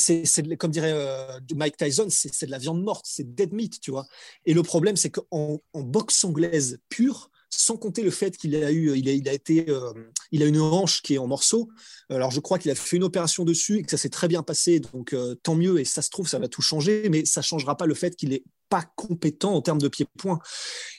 comme 0.57 0.71
dirait 0.71 0.93
euh, 0.93 1.41
Mike 1.57 1.77
Tyson, 1.77 2.07
c'est, 2.11 2.47
de 2.47 2.53
la 2.53 2.59
viande 2.59 2.81
morte, 2.81 3.07
c'est 3.09 3.35
dead 3.35 3.53
meat, 3.53 3.81
tu 3.81 3.91
vois. 3.91 4.07
Et 4.47 4.55
le 4.55 4.63
problème, 4.63 4.95
c'est 4.95 5.11
qu'en 5.11 5.61
en 5.73 5.83
boxe 5.83 6.23
anglaise 6.23 6.79
pure, 6.89 7.29
sans 7.57 7.77
compter 7.77 8.03
le 8.03 8.11
fait 8.11 8.37
qu'il 8.37 8.55
a 8.57 8.73
eu, 8.73 8.97
il 8.97 9.09
a, 9.09 9.13
il 9.13 9.29
a 9.29 9.33
été, 9.33 9.69
euh, 9.69 9.93
il 10.33 10.43
a 10.43 10.47
une 10.47 10.61
hanche 10.61 11.03
qui 11.03 11.15
est 11.15 11.19
en 11.19 11.27
morceaux. 11.27 11.69
Alors 12.09 12.31
je 12.31 12.41
crois 12.41 12.59
qu'il 12.59 12.71
a 12.71 12.75
fait 12.75 12.97
une 12.97 13.05
opération 13.05 13.45
dessus 13.45 13.79
et 13.79 13.83
que 13.83 13.91
ça 13.91 13.97
s'est 13.97 14.09
très 14.09 14.29
bien 14.29 14.43
passé, 14.43 14.81
donc 14.81 15.13
euh, 15.13 15.35
tant 15.43 15.55
mieux. 15.55 15.81
Et 15.81 15.85
ça 15.85 16.03
se 16.03 16.11
trouve, 16.11 16.29
ça 16.29 16.39
va 16.39 16.49
tout 16.49 16.63
changer, 16.63 17.09
mais 17.09 17.25
ça 17.25 17.43
changera 17.43 17.77
pas 17.77 17.87
le 17.87 17.95
fait 17.95 18.17
qu'il 18.17 18.33
est 18.33 18.45
pas 18.69 18.83
compétent 18.97 19.55
en 19.55 19.63
termes 19.63 19.81
de 19.81 19.89
pied-point. 19.89 20.39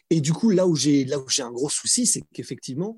Et 0.10 0.22
du 0.22 0.34
coup, 0.34 0.50
là 0.50 0.68
où 0.68 0.76
j'ai, 0.76 1.06
là 1.06 1.20
où 1.20 1.28
j'ai 1.30 1.44
un 1.44 1.52
gros 1.52 1.70
souci, 1.70 2.06
c'est 2.06 2.24
qu'effectivement, 2.34 2.98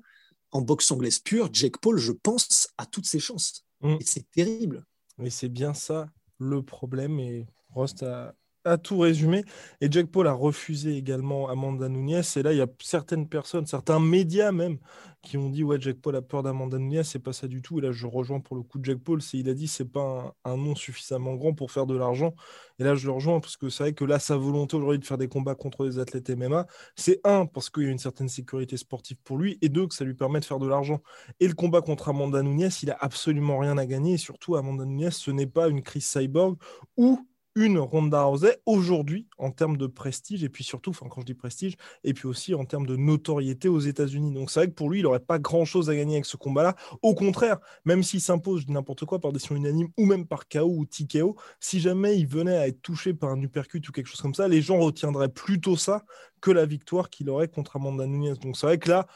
en 0.52 0.62
boxe 0.62 0.90
anglaise 0.90 1.18
pure, 1.18 1.50
Jake 1.52 1.78
Paul, 1.80 1.98
je 1.98 2.12
pense, 2.12 2.68
a 2.78 2.86
toutes 2.86 3.06
ses 3.06 3.20
chances. 3.20 3.64
Mm. 3.80 3.96
Et 4.00 4.04
c'est 4.04 4.30
terrible. 4.30 4.84
Mais 5.18 5.30
c'est 5.30 5.48
bien 5.48 5.74
ça 5.74 6.08
le 6.38 6.62
problème. 6.62 7.18
Et 7.18 7.46
Rost 7.70 8.02
a, 8.02 8.34
à 8.64 8.78
tout 8.78 8.98
résumé. 8.98 9.44
Et 9.80 9.90
Jack 9.90 10.06
Paul 10.06 10.26
a 10.26 10.32
refusé 10.32 10.96
également 10.96 11.48
Amanda 11.48 11.88
Nunes. 11.88 12.22
Et 12.36 12.42
là, 12.42 12.52
il 12.52 12.58
y 12.58 12.62
a 12.62 12.66
certaines 12.80 13.28
personnes, 13.28 13.66
certains 13.66 14.00
médias 14.00 14.52
même, 14.52 14.78
qui 15.22 15.36
ont 15.36 15.48
dit 15.48 15.64
Ouais, 15.64 15.80
Jack 15.80 15.96
Paul 15.96 16.16
a 16.16 16.22
peur 16.22 16.42
d'Amanda 16.42 16.78
Nunes. 16.78 17.02
C'est 17.02 17.18
pas 17.18 17.32
ça 17.32 17.48
du 17.48 17.62
tout. 17.62 17.78
Et 17.78 17.82
là, 17.82 17.92
je 17.92 18.06
rejoins 18.06 18.40
pour 18.40 18.56
le 18.56 18.62
coup 18.62 18.78
Jack 18.82 18.98
Paul. 18.98 19.22
C'est, 19.22 19.38
il 19.38 19.48
a 19.48 19.54
dit 19.54 19.68
c'est 19.68 19.84
pas 19.84 20.34
un, 20.44 20.56
nom 20.56 20.74
suffisamment 20.74 21.34
grand 21.34 21.54
pour 21.54 21.70
faire 21.70 21.86
de 21.86 21.96
l'argent. 21.96 22.34
Et 22.78 22.84
là, 22.84 22.94
je 22.94 23.06
le 23.06 23.12
rejoins 23.12 23.40
parce 23.40 23.56
que 23.56 23.68
c'est 23.68 23.82
vrai 23.82 23.92
que 23.92 24.04
là, 24.04 24.18
sa 24.18 24.36
volonté 24.36 24.76
aujourd'hui 24.76 24.98
de 24.98 25.04
faire 25.04 25.18
des 25.18 25.28
combats 25.28 25.54
contre 25.54 25.84
les 25.84 25.98
athlètes 25.98 26.30
MMA, 26.30 26.66
c'est 26.96 27.20
un, 27.24 27.46
parce 27.46 27.70
qu'il 27.70 27.84
y 27.84 27.86
a 27.86 27.90
une 27.90 27.98
certaine 27.98 28.28
sécurité 28.28 28.76
sportive 28.76 29.18
pour 29.24 29.38
lui. 29.38 29.58
Et 29.62 29.68
deux, 29.68 29.86
que 29.86 29.94
ça 29.94 30.04
lui 30.04 30.14
permet 30.14 30.40
de 30.40 30.44
faire 30.44 30.58
de 30.58 30.68
l'argent. 30.68 31.00
Et 31.40 31.48
le 31.48 31.54
combat 31.54 31.82
contre 31.82 32.08
Amanda 32.08 32.42
Nunes, 32.42 32.70
il 32.82 32.90
a 32.90 32.96
absolument 33.00 33.58
rien 33.58 33.78
à 33.78 33.86
gagner. 33.86 34.14
Et 34.14 34.18
surtout, 34.18 34.56
Amanda 34.56 34.84
Nunes, 34.84 35.10
ce 35.10 35.30
n'est 35.30 35.46
pas 35.46 35.68
une 35.68 35.82
crise 35.82 36.06
cyborg 36.06 36.56
ou 36.96 37.27
une 37.54 37.78
Ronda 37.78 38.22
Rousey 38.22 38.58
aujourd'hui 38.66 39.26
en 39.38 39.50
termes 39.50 39.76
de 39.76 39.86
prestige 39.86 40.44
et 40.44 40.48
puis 40.48 40.64
surtout, 40.64 40.90
enfin 40.90 41.06
quand 41.08 41.22
je 41.22 41.26
dis 41.26 41.34
prestige, 41.34 41.76
et 42.04 42.14
puis 42.14 42.26
aussi 42.26 42.54
en 42.54 42.64
termes 42.64 42.86
de 42.86 42.96
notoriété 42.96 43.68
aux 43.68 43.80
États-Unis. 43.80 44.32
Donc 44.32 44.50
c'est 44.50 44.60
vrai 44.60 44.68
que 44.68 44.74
pour 44.74 44.90
lui, 44.90 45.00
il 45.00 45.02
n'aurait 45.02 45.20
pas 45.20 45.38
grand-chose 45.38 45.90
à 45.90 45.96
gagner 45.96 46.14
avec 46.14 46.26
ce 46.26 46.36
combat-là. 46.36 46.76
Au 47.02 47.14
contraire, 47.14 47.58
même 47.84 48.02
s'il 48.02 48.20
s'impose, 48.20 48.68
n'importe 48.68 49.04
quoi, 49.04 49.18
par 49.18 49.32
décision 49.32 49.56
unanime 49.56 49.88
ou 49.96 50.06
même 50.06 50.26
par 50.26 50.48
KO 50.48 50.66
ou 50.66 50.86
TKO, 50.86 51.36
si 51.60 51.80
jamais 51.80 52.18
il 52.18 52.26
venait 52.26 52.56
à 52.56 52.68
être 52.68 52.82
touché 52.82 53.14
par 53.14 53.30
un 53.30 53.40
uppercut 53.40 53.86
ou 53.88 53.92
quelque 53.92 54.06
chose 54.06 54.20
comme 54.20 54.34
ça, 54.34 54.48
les 54.48 54.62
gens 54.62 54.78
retiendraient 54.78 55.28
plutôt 55.28 55.76
ça 55.76 56.04
que 56.40 56.50
la 56.50 56.66
victoire 56.66 57.10
qu'il 57.10 57.28
aurait 57.30 57.48
contre 57.48 57.76
Amanda 57.76 58.06
Nunes. 58.06 58.34
Donc 58.40 58.56
c'est 58.56 58.66
vrai 58.66 58.78
que 58.78 58.88
là, 58.88 59.06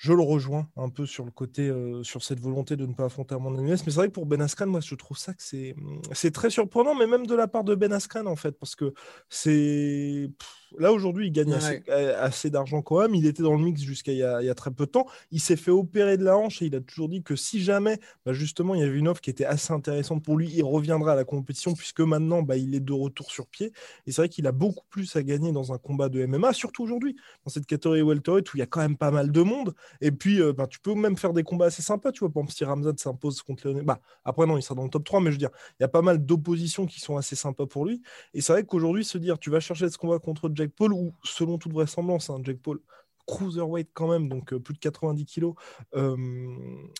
je 0.00 0.14
le 0.14 0.22
rejoins 0.22 0.66
un 0.76 0.88
peu 0.88 1.04
sur 1.04 1.26
le 1.26 1.30
côté, 1.30 1.68
euh, 1.68 2.02
sur 2.02 2.24
cette 2.24 2.40
volonté 2.40 2.74
de 2.74 2.86
ne 2.86 2.94
pas 2.94 3.04
affronter 3.04 3.34
Amanda 3.34 3.60
Nunes. 3.60 3.68
Mais 3.68 3.76
c'est 3.76 3.90
vrai 3.96 4.08
que 4.08 4.14
pour 4.14 4.24
Ben 4.24 4.40
Askren, 4.40 4.66
moi, 4.66 4.80
je 4.80 4.94
trouve 4.94 5.18
ça 5.18 5.34
que 5.34 5.42
c'est, 5.42 5.74
c'est 6.12 6.30
très 6.30 6.48
surprenant, 6.48 6.94
mais 6.94 7.06
même 7.06 7.26
de 7.26 7.34
la 7.34 7.46
part 7.46 7.64
de 7.64 7.74
Ben 7.74 7.92
Askren, 7.92 8.26
en 8.26 8.34
fait, 8.34 8.52
parce 8.52 8.74
que 8.74 8.94
c'est. 9.28 10.30
Là 10.78 10.92
aujourd'hui, 10.92 11.28
il 11.28 11.32
gagne 11.32 11.52
assez, 11.52 12.50
d'argent 12.50 12.82
quand 12.82 13.00
même. 13.00 13.14
Il 13.14 13.26
était 13.26 13.42
dans 13.42 13.54
le 13.54 13.62
mix 13.62 13.80
jusqu'à 13.82 14.12
il, 14.12 14.18
y 14.18 14.22
a 14.22 14.54
très 14.54 14.70
peu 14.70 14.86
de 14.86 14.90
temps. 14.90 15.06
Il 15.30 15.40
s'est 15.40 15.56
fait 15.56 15.70
opérer 15.70 16.16
de 16.16 16.24
la 16.24 16.36
hanche 16.36 16.62
et 16.62 16.66
il 16.66 16.74
a 16.74 16.80
toujours 16.80 17.08
dit 17.08 17.22
que 17.22 17.36
si 17.36 17.62
jamais, 17.62 17.98
bah, 18.24 18.32
justement, 18.32 18.74
il 18.74 18.80
y 18.80 18.84
avait 18.84 18.96
une 18.96 19.08
offre 19.08 19.20
qui 19.20 19.30
était 19.30 19.44
assez 19.44 19.72
intéressante 19.72 20.22
pour 20.22 20.36
lui, 20.36 20.50
il 20.54 20.62
reviendra 20.62 21.12
à 21.12 21.16
la 21.16 21.24
compétition 21.24 21.74
puisque 21.74 22.00
maintenant, 22.00 22.42
bah, 22.42 22.56
il 22.56 22.74
est 22.74 22.80
de 22.80 22.92
retour 22.92 23.30
sur 23.30 23.46
pied. 23.46 23.72
Et 24.06 24.12
c'est 24.12 24.22
vrai 24.22 24.28
qu'il 24.28 24.46
a 24.46 24.52
beaucoup 24.52 24.84
plus 24.90 25.14
à 25.16 25.22
gagner 25.22 25.52
dans 25.52 25.72
un 25.72 25.78
combat 25.78 26.08
de 26.08 26.24
MMA, 26.24 26.52
surtout 26.52 26.82
aujourd'hui, 26.82 27.16
dans 27.44 27.50
cette 27.50 27.66
catégorie 27.66 28.02
welterweight 28.02 28.52
où 28.52 28.56
il 28.56 28.60
y 28.60 28.62
a 28.62 28.66
quand 28.66 28.80
même 28.80 28.96
pas 28.96 29.10
mal 29.10 29.32
de 29.32 29.42
monde. 29.42 29.74
Et 30.00 30.12
puis, 30.12 30.40
euh, 30.40 30.52
bah, 30.52 30.66
tu 30.66 30.80
peux 30.80 30.94
même 30.94 31.16
faire 31.16 31.32
des 31.32 31.42
combats 31.42 31.66
assez 31.66 31.82
sympas, 31.82 32.12
tu 32.12 32.20
vois. 32.20 32.30
Par 32.30 32.42
exemple, 32.42 32.54
si 32.56 32.64
Ramzad 32.64 32.98
s'impose 32.98 33.42
contre 33.42 33.68
Léoné, 33.68 33.82
bah, 33.82 34.00
après, 34.24 34.46
non, 34.46 34.56
il 34.56 34.62
sera 34.62 34.74
dans 34.74 34.84
le 34.84 34.90
top 34.90 35.04
3, 35.04 35.20
mais 35.20 35.30
je 35.30 35.36
veux 35.36 35.38
dire, 35.38 35.50
il 35.78 35.82
y 35.82 35.84
a 35.84 35.88
pas 35.88 36.02
mal 36.02 36.24
d'oppositions 36.24 36.86
qui 36.86 37.00
sont 37.00 37.16
assez 37.16 37.36
sympas 37.36 37.66
pour 37.66 37.84
lui. 37.84 38.02
Et 38.34 38.40
c'est 38.40 38.52
vrai 38.52 38.64
qu'aujourd'hui, 38.64 39.04
se 39.04 39.18
dire, 39.18 39.38
tu 39.38 39.50
vas 39.50 39.60
chercher 39.60 39.88
ce 39.88 39.98
combat 39.98 40.18
contre 40.18 40.48
Jack 40.60 40.72
Paul, 40.72 40.92
ou 40.92 41.12
selon 41.24 41.58
toute 41.58 41.72
vraisemblance, 41.72 42.28
hein, 42.30 42.40
Jack 42.44 42.58
Paul, 42.58 42.80
cruiserweight 43.26 43.90
quand 43.94 44.08
même, 44.08 44.28
donc 44.28 44.52
euh, 44.52 44.58
plus 44.58 44.74
de 44.74 44.78
90 44.78 45.24
kilos. 45.24 45.54
Euh, 45.94 46.16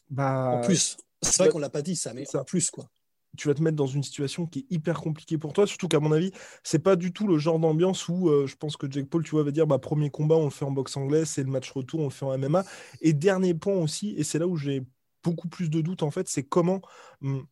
bah, 0.08 0.52
en 0.54 0.60
plus, 0.62 0.96
c'est 1.22 1.42
vrai 1.42 1.48
qu'on 1.50 1.58
l'a 1.58 1.70
pas 1.70 1.82
dit 1.82 1.96
ça, 1.96 2.14
mais 2.14 2.24
en 2.34 2.44
plus, 2.44 2.70
quoi 2.70 2.86
tu 3.36 3.48
vas 3.48 3.54
te 3.54 3.62
mettre 3.62 3.76
dans 3.76 3.86
une 3.86 4.02
situation 4.02 4.46
qui 4.46 4.60
est 4.60 4.66
hyper 4.70 5.00
compliquée 5.00 5.38
pour 5.38 5.52
toi. 5.52 5.66
Surtout 5.66 5.88
qu'à 5.88 6.00
mon 6.00 6.12
avis, 6.12 6.32
c'est 6.64 6.80
pas 6.80 6.96
du 6.96 7.12
tout 7.12 7.28
le 7.28 7.38
genre 7.38 7.58
d'ambiance 7.58 8.08
où 8.08 8.28
euh, 8.28 8.46
je 8.46 8.56
pense 8.56 8.76
que 8.76 8.90
Jack 8.90 9.06
Paul, 9.06 9.22
tu 9.22 9.30
vois, 9.30 9.44
va 9.44 9.50
dire 9.50 9.66
bah, 9.66 9.78
premier 9.78 10.10
combat, 10.10 10.34
on 10.34 10.44
le 10.44 10.50
fait 10.50 10.64
en 10.64 10.72
boxe 10.72 10.96
anglaise, 10.96 11.28
c'est 11.28 11.44
le 11.44 11.50
match 11.50 11.70
retour, 11.70 12.00
on 12.00 12.04
le 12.04 12.10
fait 12.10 12.24
en 12.24 12.36
MMA. 12.36 12.64
Et 13.00 13.12
dernier 13.12 13.54
point 13.54 13.76
aussi, 13.76 14.14
et 14.16 14.24
c'est 14.24 14.38
là 14.38 14.46
où 14.46 14.56
j'ai 14.56 14.82
beaucoup 15.22 15.48
plus 15.48 15.70
de 15.70 15.80
doutes 15.80 16.02
en 16.02 16.10
fait, 16.10 16.28
c'est 16.28 16.42
comment. 16.42 16.80
Hum, 17.22 17.46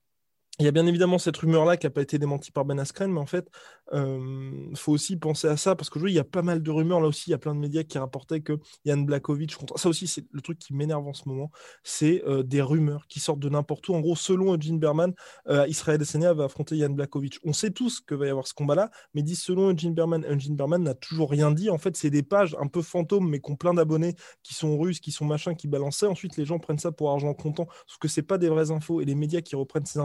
il 0.61 0.65
y 0.65 0.69
a 0.69 0.73
bien 0.73 0.87
évidemment 0.87 1.19
cette 1.19 1.37
rumeur-là 1.37 1.77
qui 1.77 1.87
n'a 1.87 1.91
pas 1.91 2.03
été 2.03 2.19
démentie 2.19 2.50
par 2.50 2.65
Ben 2.65 2.81
Askren, 2.81 3.12
mais 3.12 3.21
en 3.21 3.27
fait, 3.27 3.49
il 3.93 3.99
euh, 3.99 4.75
faut 4.75 4.93
aussi 4.93 5.17
penser 5.17 5.47
à 5.47 5.57
ça, 5.57 5.77
parce 5.77 5.88
qu'aujourd'hui, 5.88 6.12
il 6.12 6.17
y 6.17 6.21
a 6.21 6.25
pas 6.25 6.43
mal 6.43 6.62
de 6.62 6.71
rumeurs. 6.71 7.00
Là 7.00 7.07
aussi, 7.07 7.31
il 7.31 7.31
y 7.31 7.35
a 7.35 7.38
plein 7.38 7.55
de 7.55 7.61
médias 7.61 7.85
qui 7.85 7.97
rapportaient 7.97 8.41
que 8.41 8.59
Yann 8.85 9.07
Blakovic, 9.07 9.57
ça 9.77 9.88
aussi, 9.88 10.09
c'est 10.09 10.27
le 10.33 10.41
truc 10.41 10.59
qui 10.59 10.75
m'énerve 10.75 11.07
en 11.07 11.12
ce 11.12 11.29
moment, 11.29 11.50
c'est 11.85 12.23
euh, 12.27 12.43
des 12.43 12.61
rumeurs 12.61 13.07
qui 13.09 13.21
sortent 13.21 13.38
de 13.38 13.49
n'importe 13.49 13.88
où. 13.88 13.95
En 13.95 14.00
gros, 14.00 14.17
selon 14.17 14.55
Eugene 14.55 14.81
Berman, 14.81 15.15
euh, 15.49 15.67
Israël 15.69 15.95
Adesanya 15.95 16.35
va 16.35 16.45
affronter 16.45 16.77
Yann 16.77 16.95
Blakovic. 16.95 17.38
On 17.45 17.53
sait 17.53 17.71
tous 17.71 18.00
que 18.00 18.17
va 18.17 18.27
y 18.27 18.31
avoir 18.31 18.47
ce 18.47 18.55
combat-là, 18.55 18.91
mais 19.15 19.23
dit 19.23 19.37
selon 19.37 19.71
Eugene 19.71 19.95
Berman, 19.95 20.25
Eugene 20.29 20.57
Berman 20.57 20.83
n'a 20.83 20.95
toujours 20.95 21.31
rien 21.31 21.53
dit. 21.53 21.71
En 21.71 21.79
fait, 21.79 21.97
c'est 21.97 22.11
des 22.11 22.25
pages 22.25 22.57
un 22.61 22.67
peu 22.67 22.83
fantômes, 22.83 23.29
mais 23.29 23.41
qui 23.41 23.50
ont 23.53 23.57
plein 23.57 23.75
d'abonnés, 23.75 24.17
qui 24.43 24.55
sont 24.55 24.77
russes, 24.77 24.99
qui 24.99 25.12
sont 25.12 25.25
machins, 25.25 25.55
qui 25.55 25.69
balançaient. 25.69 26.07
Ensuite, 26.07 26.37
les 26.37 26.45
gens 26.45 26.59
prennent 26.59 26.79
ça 26.79 26.91
pour 26.91 27.11
argent 27.11 27.33
comptant, 27.33 27.69
sauf 27.87 27.99
que 27.99 28.09
c'est 28.09 28.23
pas 28.23 28.38
des 28.38 28.49
vraies 28.49 28.71
infos. 28.73 29.00
Et 29.00 29.05
les 29.05 29.15
médias 29.15 29.41
qui 29.41 29.55
reprennent 29.57 29.87
ces 29.87 30.00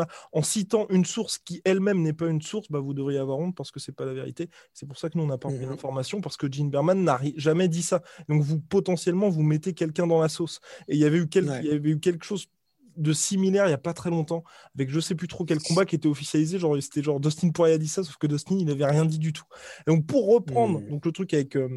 informations-là 0.00 0.06
en 0.32 0.42
citant 0.42 0.86
une 0.90 1.04
source 1.04 1.38
qui 1.38 1.60
elle-même 1.64 2.02
n'est 2.02 2.12
pas 2.12 2.26
une 2.26 2.42
source, 2.42 2.70
bah, 2.70 2.80
vous 2.80 2.94
devriez 2.94 3.18
avoir 3.18 3.38
honte 3.38 3.54
parce 3.54 3.70
que 3.70 3.80
c'est 3.80 3.92
pas 3.92 4.04
la 4.04 4.14
vérité. 4.14 4.50
C'est 4.72 4.86
pour 4.86 4.98
ça 4.98 5.08
que 5.08 5.18
nous, 5.18 5.24
on 5.24 5.28
n'a 5.28 5.38
pas 5.38 5.48
mmh 5.48 5.66
l'information 5.68 6.20
parce 6.20 6.36
que 6.36 6.50
Gene 6.50 6.70
Berman 6.70 7.02
n'a 7.02 7.20
jamais 7.36 7.68
dit 7.68 7.82
ça. 7.82 8.02
Donc, 8.28 8.42
vous 8.42 8.60
potentiellement, 8.60 9.28
vous 9.28 9.42
mettez 9.42 9.72
quelqu'un 9.72 10.06
dans 10.06 10.20
la 10.20 10.28
sauce. 10.28 10.60
Et 10.88 10.94
il 10.94 11.00
y 11.00 11.04
avait 11.04 11.18
eu, 11.18 11.28
il 11.34 11.44
y 11.44 11.70
avait 11.70 11.90
eu 11.90 12.00
quelque 12.00 12.24
chose 12.24 12.48
de 12.96 13.12
similaire 13.12 13.66
il 13.66 13.68
n'y 13.68 13.74
a 13.74 13.78
pas 13.78 13.92
très 13.92 14.10
longtemps 14.10 14.42
avec 14.74 14.90
je 14.90 15.00
sais 15.00 15.14
plus 15.14 15.28
trop 15.28 15.44
quel 15.44 15.60
combat 15.60 15.84
qui 15.84 15.94
était 15.94 16.08
officialisé 16.08 16.58
genre 16.58 16.76
c'était 16.80 17.02
genre 17.02 17.20
Dustin 17.20 17.50
Poirier 17.50 17.74
a 17.74 17.78
dit 17.78 17.88
ça 17.88 18.02
sauf 18.02 18.16
que 18.16 18.26
Dustin 18.26 18.56
il 18.58 18.66
n'avait 18.66 18.86
rien 18.86 19.04
dit 19.04 19.18
du 19.18 19.32
tout 19.32 19.44
donc 19.86 20.06
pour 20.06 20.26
reprendre 20.32 20.80
mmh. 20.80 20.88
donc 20.88 21.04
le 21.04 21.12
truc 21.12 21.34
avec 21.34 21.56
euh, 21.56 21.68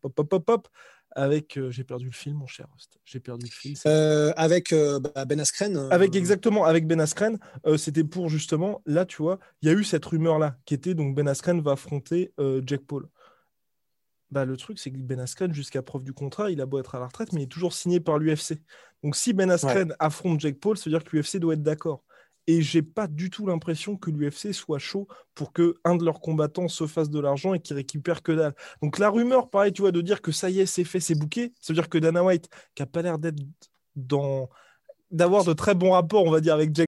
pop 0.00 0.14
pop 0.14 0.28
pop 0.28 0.44
pop 0.44 0.68
avec 1.18 1.56
euh, 1.56 1.70
j'ai 1.70 1.82
perdu 1.82 2.06
le 2.06 2.12
film 2.12 2.36
mon 2.36 2.46
cher 2.46 2.68
j'ai 3.04 3.18
perdu 3.18 3.46
le 3.46 3.50
film 3.50 3.74
euh, 3.86 4.32
avec 4.36 4.72
euh, 4.72 5.00
bah, 5.00 5.24
Ben 5.24 5.40
Askren 5.40 5.76
avec 5.90 6.14
exactement 6.14 6.64
avec 6.64 6.86
Ben 6.86 7.00
Askren. 7.00 7.38
C'était 7.76 8.04
pour 8.04 8.28
justement 8.28 8.82
là 8.86 9.04
tu 9.04 9.20
vois 9.20 9.40
il 9.60 9.68
y 9.68 9.72
a 9.72 9.74
eu 9.74 9.82
cette 9.82 10.04
rumeur 10.04 10.38
là 10.38 10.56
qui 10.64 10.74
était 10.74 10.94
donc 10.94 11.16
Ben 11.16 11.26
Askren 11.26 11.60
va 11.60 11.72
affronter 11.72 12.32
Jack 12.64 12.82
Paul. 12.82 13.08
Bah, 14.30 14.44
le 14.44 14.56
truc 14.56 14.78
c'est 14.78 14.92
que 14.92 14.96
Ben 14.96 15.18
Askren 15.18 15.52
jusqu'à 15.52 15.82
preuve 15.82 16.04
du 16.04 16.12
contrat 16.12 16.50
il 16.50 16.60
a 16.60 16.66
beau 16.66 16.78
être 16.78 16.94
à 16.94 17.00
la 17.00 17.06
retraite 17.06 17.32
mais 17.32 17.40
il 17.40 17.44
est 17.44 17.48
toujours 17.48 17.72
signé 17.72 17.98
par 17.98 18.18
l'UFC 18.18 18.60
donc 19.02 19.16
si 19.16 19.32
Ben 19.32 19.50
Askren 19.50 19.94
affronte 19.98 20.38
Jack 20.40 20.60
Paul 20.60 20.78
ça 20.78 20.88
veut 20.88 20.96
dire 20.96 21.04
que 21.04 21.16
l'UFC 21.16 21.38
doit 21.38 21.54
être 21.54 21.62
d'accord 21.62 22.04
et 22.48 22.62
j'ai 22.62 22.80
pas 22.80 23.06
du 23.06 23.28
tout 23.28 23.46
l'impression 23.46 23.96
que 23.98 24.10
l'UFC 24.10 24.54
soit 24.54 24.78
chaud 24.78 25.06
pour 25.34 25.52
que 25.52 25.74
un 25.84 25.96
de 25.96 26.04
leurs 26.04 26.18
combattants 26.18 26.66
se 26.66 26.86
fasse 26.86 27.10
de 27.10 27.20
l'argent 27.20 27.52
et 27.52 27.60
qu'il 27.60 27.76
récupère 27.76 28.22
que 28.22 28.32
dalle. 28.32 28.54
Donc 28.80 28.98
la 28.98 29.10
rumeur, 29.10 29.50
pareil, 29.50 29.70
tu 29.70 29.82
vois, 29.82 29.92
de 29.92 30.00
dire 30.00 30.22
que 30.22 30.32
ça 30.32 30.48
y 30.48 30.60
est, 30.60 30.66
c'est 30.66 30.84
fait, 30.84 30.98
c'est 30.98 31.14
bouqué, 31.14 31.52
ça 31.60 31.74
veut 31.74 31.78
dire 31.78 31.90
que 31.90 31.98
Dana 31.98 32.24
White, 32.24 32.48
qui 32.74 32.82
a 32.82 32.86
pas 32.86 33.02
l'air 33.02 33.18
d'être 33.18 33.38
dans 33.96 34.48
d'avoir 35.10 35.44
de 35.44 35.52
très 35.52 35.74
bons 35.74 35.92
rapports, 35.92 36.24
on 36.24 36.30
va 36.30 36.40
dire, 36.40 36.54
avec 36.54 36.74
Jack. 36.74 36.86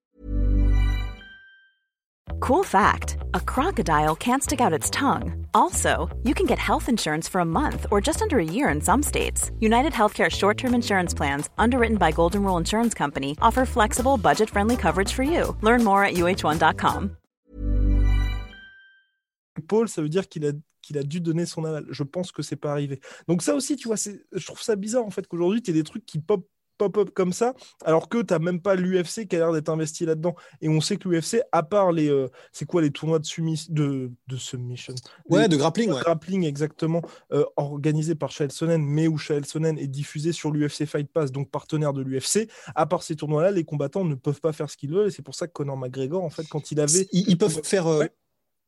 Cool 2.40 2.64
fact, 2.64 3.18
a 3.34 3.40
crocodile 3.40 4.16
can't 4.16 4.42
stick 4.42 4.60
out 4.60 4.72
its 4.72 4.90
tongue. 4.90 5.46
Also, 5.52 6.08
you 6.24 6.34
can 6.34 6.46
get 6.46 6.58
health 6.58 6.88
insurance 6.88 7.28
for 7.28 7.40
a 7.40 7.44
month 7.44 7.86
or 7.90 8.00
just 8.00 8.22
under 8.22 8.38
a 8.38 8.44
year 8.44 8.68
in 8.70 8.80
some 8.80 9.02
states. 9.02 9.50
United 9.60 9.92
Healthcare 9.92 10.30
short 10.30 10.56
term 10.56 10.74
insurance 10.74 11.14
plans, 11.14 11.48
underwritten 11.58 11.96
by 11.96 12.12
Golden 12.12 12.42
Rule 12.42 12.56
Insurance 12.56 12.94
Company, 12.94 13.36
offer 13.42 13.64
flexible, 13.66 14.16
budget 14.16 14.50
friendly 14.50 14.76
coverage 14.76 15.12
for 15.12 15.22
you. 15.22 15.56
Learn 15.62 15.84
more 15.84 16.04
at 16.04 16.14
uh1.com. 16.14 17.16
Paul, 19.68 19.88
ça 19.88 20.02
veut 20.02 20.08
dire 20.08 20.28
qu'il 20.28 20.46
a 20.46 20.52
qu'il 20.82 20.98
a 20.98 21.02
dû 21.02 21.20
donner 21.20 21.46
son 21.46 21.64
aval. 21.64 21.86
Je 21.90 22.02
pense 22.02 22.32
que 22.32 22.42
c'est 22.42 22.56
pas 22.56 22.72
arrivé. 22.72 23.00
Donc 23.28 23.42
ça 23.42 23.54
aussi, 23.54 23.76
tu 23.76 23.88
vois, 23.88 23.96
je 23.96 24.46
trouve 24.46 24.62
ça 24.62 24.76
bizarre 24.76 25.04
en 25.04 25.10
fait 25.10 25.26
qu'aujourd'hui, 25.26 25.62
tu 25.62 25.72
des 25.72 25.84
trucs 25.84 26.06
qui 26.06 26.18
pop 26.18 26.46
pop-up 26.80 27.10
comme 27.10 27.34
ça, 27.34 27.52
alors 27.84 28.08
que 28.08 28.22
tu 28.22 28.32
n'as 28.32 28.38
même 28.38 28.60
pas 28.60 28.74
l'UFC 28.74 29.28
qui 29.28 29.36
a 29.36 29.40
l'air 29.40 29.52
d'être 29.52 29.68
investi 29.68 30.06
là-dedans. 30.06 30.34
Et 30.62 30.68
on 30.70 30.80
sait 30.80 30.96
que 30.96 31.08
l'UFC, 31.08 31.42
à 31.52 31.62
part 31.62 31.92
les. 31.92 32.08
Euh, 32.08 32.28
c'est 32.52 32.64
quoi 32.64 32.80
les 32.80 32.90
tournois 32.90 33.18
de, 33.18 33.26
de, 33.68 34.10
de 34.26 34.36
submission? 34.36 34.94
Ouais, 35.28 35.46
de 35.48 35.56
grappling. 35.56 35.90
Grappling, 35.90 36.44
exactement, 36.44 37.02
euh, 37.32 37.44
organisés 37.56 38.14
par 38.14 38.30
Chael 38.30 38.50
Sonnen, 38.50 38.82
mais 38.82 39.08
où 39.08 39.18
Chael 39.18 39.44
Sonnen 39.44 39.78
est 39.78 39.88
diffusé 39.88 40.32
sur 40.32 40.50
l'UFC 40.50 40.86
Fight 40.86 41.10
Pass, 41.12 41.32
donc 41.32 41.50
partenaire 41.50 41.92
de 41.92 42.00
l'UFC. 42.00 42.48
À 42.74 42.86
part 42.86 43.02
ces 43.02 43.14
tournois-là, 43.14 43.50
les 43.50 43.64
combattants 43.64 44.04
ne 44.04 44.14
peuvent 44.14 44.40
pas 44.40 44.52
faire 44.52 44.70
ce 44.70 44.78
qu'ils 44.78 44.90
veulent. 44.90 45.08
Et 45.08 45.10
c'est 45.10 45.22
pour 45.22 45.34
ça 45.34 45.46
que 45.46 45.52
Conor 45.52 45.76
McGregor, 45.76 46.24
en 46.24 46.30
fait, 46.30 46.46
quand 46.48 46.70
il 46.70 46.80
avait. 46.80 47.08
Ils, 47.12 47.36
peuvent 47.36 47.60
faire. 47.62 47.86
Euh, 47.88 48.06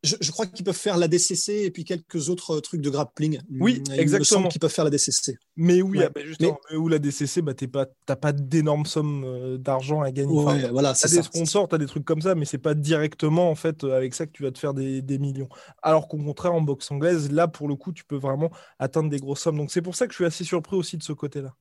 je, 0.02 0.30
crois 0.32 0.46
qu'ils 0.46 0.64
peuvent 0.64 0.74
faire 0.74 0.96
la 0.96 1.06
DCC 1.06 1.62
et 1.64 1.70
puis 1.70 1.84
quelques 1.84 2.28
autres 2.28 2.58
trucs 2.60 2.80
de 2.80 2.90
grappling. 2.90 3.40
Oui, 3.60 3.82
Il 3.86 4.00
exactement. 4.00 4.48
qu'ils 4.48 4.60
peuvent 4.60 4.72
faire 4.72 4.84
la 4.84 4.90
DCC. 4.90 5.38
Mais 5.56 5.80
oui, 5.80 6.00
ah, 6.02 6.08
bah, 6.12 6.22
justement, 6.24 6.58
mais... 6.70 6.76
où 6.76 6.88
la 6.88 6.98
DCC, 6.98 7.40
bah, 7.40 7.54
tu 7.54 7.68
n'as 7.68 8.16
pas, 8.16 8.32
d'énormes 8.32 8.86
sommes 8.86 9.24
euh, 9.24 9.58
d'argent 9.58 10.00
à 10.02 10.10
gagner. 10.10 10.34
voilà, 10.70 10.94
tu 10.94 11.06
as 11.06 11.10
des 11.10 11.22
sponsors, 11.22 11.68
tu 11.68 11.74
as 11.76 11.78
des 11.78 11.86
trucs 11.86 12.04
comme 12.04 12.20
ça, 12.20 12.34
mais 12.34 12.44
c'est 12.44 12.58
pas 12.58 12.74
directement 12.74 13.50
en 13.50 13.54
fait 13.54 13.84
euh, 13.84 13.96
avec 13.96 14.14
ça 14.14 14.26
que 14.26 14.32
tu 14.32 14.42
vas 14.42 14.50
te 14.50 14.58
faire 14.58 14.74
des, 14.74 15.02
des 15.02 15.18
millions. 15.18 15.48
Alors 15.82 16.08
qu'au 16.08 16.18
contraire, 16.18 16.54
en 16.54 16.60
boxe 16.60 16.90
anglaise, 16.90 17.30
là, 17.30 17.46
pour 17.46 17.68
le 17.68 17.76
coup, 17.76 17.92
tu 17.92 18.04
peux 18.04 18.16
vraiment 18.16 18.50
atteindre 18.78 19.08
des 19.08 19.18
grosses 19.18 19.40
sommes. 19.40 19.56
Donc 19.56 19.70
c'est 19.70 19.82
pour 19.82 19.94
ça 19.94 20.06
que 20.06 20.12
je 20.12 20.16
suis 20.16 20.24
assez 20.24 20.44
surpris 20.44 20.76
aussi 20.76 20.96
de 20.96 21.02
ce 21.02 21.12
côté-là. 21.12 21.54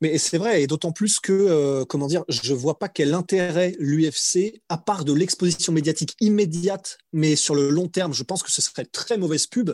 Mais 0.00 0.18
c'est 0.18 0.38
vrai, 0.38 0.62
et 0.62 0.66
d'autant 0.66 0.92
plus 0.92 1.20
que, 1.20 1.32
euh, 1.32 1.84
comment 1.84 2.06
dire, 2.06 2.24
je 2.28 2.54
vois 2.54 2.78
pas 2.78 2.88
quel 2.88 3.14
intérêt 3.14 3.74
l'UFC, 3.78 4.62
à 4.68 4.78
part 4.78 5.04
de 5.04 5.12
l'exposition 5.12 5.72
médiatique 5.72 6.16
immédiate, 6.20 6.98
mais 7.12 7.36
sur 7.36 7.54
le 7.54 7.68
long 7.68 7.88
terme, 7.88 8.14
je 8.14 8.22
pense 8.22 8.42
que 8.42 8.50
ce 8.50 8.62
serait 8.62 8.86
très 8.86 9.18
mauvaise 9.18 9.46
pub. 9.46 9.72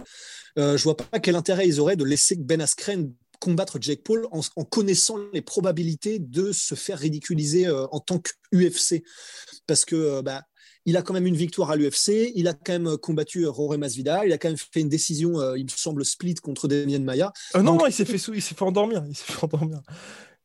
Euh, 0.59 0.77
je 0.77 0.83
vois 0.85 0.97
pas 0.97 1.21
quel 1.21 1.37
intérêt 1.37 1.69
ils 1.69 1.81
auraient 1.81 1.97
de 1.97 2.05
laisser 2.05 2.37
Ben 2.37 2.61
Askren 2.61 3.13
combattre 3.39 3.79
Jake 3.81 4.03
Paul 4.03 4.27
en, 4.31 4.65
connaissant 4.65 5.19
les 5.33 5.43
probabilités 5.43 6.19
de 6.19 6.53
se 6.53 6.75
faire 6.75 6.99
ridiculiser 6.99 7.67
euh, 7.67 7.87
en 7.91 8.01
tant 8.01 8.19
qu'UFC. 8.19 9.03
Parce 9.67 9.85
que 9.85 9.97
euh, 9.97 10.23
bah, 10.23 10.43
il 10.87 10.97
a 10.97 11.03
quand 11.03 11.13
même 11.13 11.27
une 11.27 11.37
victoire 11.37 11.71
à 11.71 11.77
l'UFC, 11.77 12.33
il 12.37 12.47
a 12.47 12.55
quand 12.55 12.73
même 12.73 12.97
combattu 12.97 13.47
Roré 13.47 13.77
Masvidal, 13.77 14.27
il 14.27 14.33
a 14.33 14.39
quand 14.39 14.49
même 14.49 14.57
fait 14.57 14.81
une 14.81 14.89
décision, 14.89 15.41
euh, 15.41 15.59
il 15.59 15.65
me 15.65 15.69
semble, 15.69 16.05
split 16.05 16.37
contre 16.37 16.69
Damien 16.69 17.01
Maya. 17.01 17.33
Euh, 17.57 17.63
non, 17.63 17.75
non, 17.75 17.87
il 17.87 17.93
s'est 17.93 18.05
fait, 18.05 18.19
il 18.33 18.41
s'est 18.41 18.55
fait 18.55 18.63
endormir. 18.63 19.05
Il 19.09 19.17
s'est 19.17 19.33
fait 19.33 19.45
endormir. 19.45 19.83